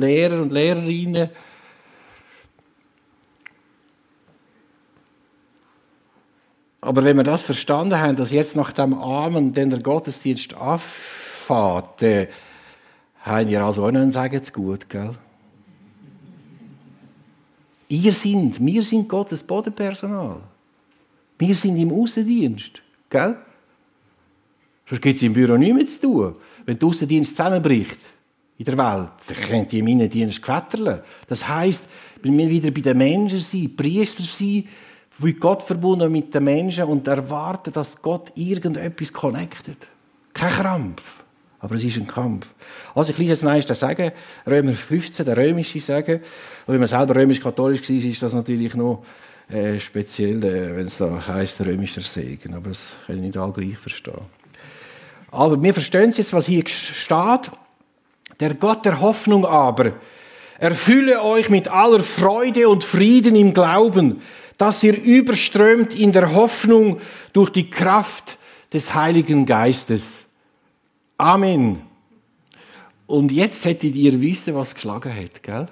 Lehrer 0.00 0.42
und 0.42 0.52
Lehrerinnen. 0.52 1.30
Aber 6.84 7.02
wenn 7.02 7.16
wir 7.16 7.24
das 7.24 7.44
verstanden 7.44 7.98
haben, 7.98 8.14
dass 8.14 8.30
jetzt 8.30 8.56
nach 8.56 8.70
dem 8.70 8.92
Amen 8.92 9.54
denn 9.54 9.70
der 9.70 9.80
Gottesdienst 9.80 10.52
anfängt, 10.52 12.28
haben 13.20 13.48
ihr 13.48 13.64
also 13.64 13.86
auch 13.86 13.90
noch 13.90 14.02
einen 14.02 14.10
Segen 14.10 14.42
zu 14.42 14.52
gut, 14.52 14.90
gell? 14.90 15.12
Ihr 17.88 18.12
sind, 18.12 18.62
wir 18.64 18.82
sind 18.82 19.08
Gottes 19.08 19.42
Bodenpersonal. 19.42 20.42
Wir 21.38 21.54
sind 21.54 21.78
im 21.78 21.90
Außendienst, 21.90 22.82
gell? 23.08 23.38
Sonst 24.86 25.00
gibt 25.00 25.16
es 25.16 25.22
im 25.22 25.32
Büro 25.32 25.56
nichts 25.56 25.74
mehr 25.74 25.86
zu 25.86 26.00
tun. 26.00 26.36
Wenn 26.66 26.78
der 26.78 26.86
Außendienst 26.86 27.34
zusammenbricht 27.34 27.98
in 28.58 28.66
der 28.66 28.76
Welt, 28.76 29.10
dann 29.26 29.48
könnt 29.48 29.72
ihr 29.72 29.80
im 29.80 29.88
Innendienst 29.88 30.42
gewetterlen. 30.42 31.00
Das 31.28 31.48
heisst, 31.48 31.88
wenn 32.20 32.36
wir 32.36 32.50
wieder 32.50 32.70
bei 32.70 32.82
den 32.82 32.98
Menschen 32.98 33.40
sind, 33.40 33.74
Priester 33.74 34.22
sind, 34.22 34.66
wie 35.18 35.32
Gott 35.34 35.62
verbunden 35.62 36.10
mit 36.10 36.34
den 36.34 36.44
Menschen 36.44 36.84
und 36.84 37.06
erwarten, 37.06 37.72
dass 37.72 38.00
Gott 38.00 38.32
irgendetwas 38.34 39.12
connectet. 39.12 39.86
Kein 40.32 40.50
Krampf. 40.50 41.02
Aber 41.60 41.76
es 41.76 41.84
ist 41.84 41.96
ein 41.96 42.06
Kampf. 42.06 42.46
Also 42.94 43.12
ich 43.12 43.18
lese 43.18 43.30
jetzt 43.30 43.42
noch 43.42 43.54
den 43.54 43.74
Sagen, 43.74 44.12
Römer 44.46 44.72
15, 44.72 45.24
der 45.24 45.36
römische 45.36 45.80
Sagen. 45.80 46.20
Und 46.66 46.74
wenn 46.74 46.78
man 46.78 46.88
selber 46.88 47.16
römisch-katholisch 47.16 47.88
war, 47.88 47.96
ist 47.96 48.22
das 48.22 48.34
natürlich 48.34 48.74
noch 48.74 49.02
äh, 49.48 49.80
speziell, 49.80 50.44
äh, 50.44 50.76
wenn 50.76 50.86
es 50.86 50.98
da 50.98 51.26
heisst, 51.26 51.60
römischer 51.60 52.00
Segen. 52.00 52.54
Aber 52.54 52.70
das 52.70 52.92
kann 53.06 53.16
ich 53.16 53.22
nicht 53.22 53.36
alle 53.36 53.52
gleich 53.52 53.78
verstehen. 53.78 54.20
Aber 55.30 55.60
wir 55.62 55.72
verstehen 55.72 56.12
jetzt, 56.12 56.32
was 56.32 56.46
hier 56.46 56.64
steht. 56.66 57.50
Der 58.40 58.54
Gott 58.54 58.84
der 58.84 59.00
Hoffnung 59.00 59.46
aber 59.46 59.92
erfülle 60.58 61.22
euch 61.22 61.48
mit 61.50 61.68
aller 61.68 62.00
Freude 62.00 62.68
und 62.68 62.84
Frieden 62.84 63.36
im 63.36 63.54
Glauben, 63.54 64.20
dass 64.58 64.82
ihr 64.82 65.00
überströmt 65.02 65.94
in 65.94 66.12
der 66.12 66.34
Hoffnung 66.34 67.00
durch 67.32 67.50
die 67.50 67.70
Kraft 67.70 68.38
des 68.72 68.94
Heiligen 68.94 69.46
Geistes 69.46 70.24
Amen. 71.16 71.80
Und 73.06 73.30
jetzt 73.30 73.64
hättet 73.64 73.94
ihr 73.94 74.20
wissen, 74.20 74.54
was 74.54 74.74
geschlagen 74.74 75.14
hat, 75.14 75.42
gell? 75.42 75.68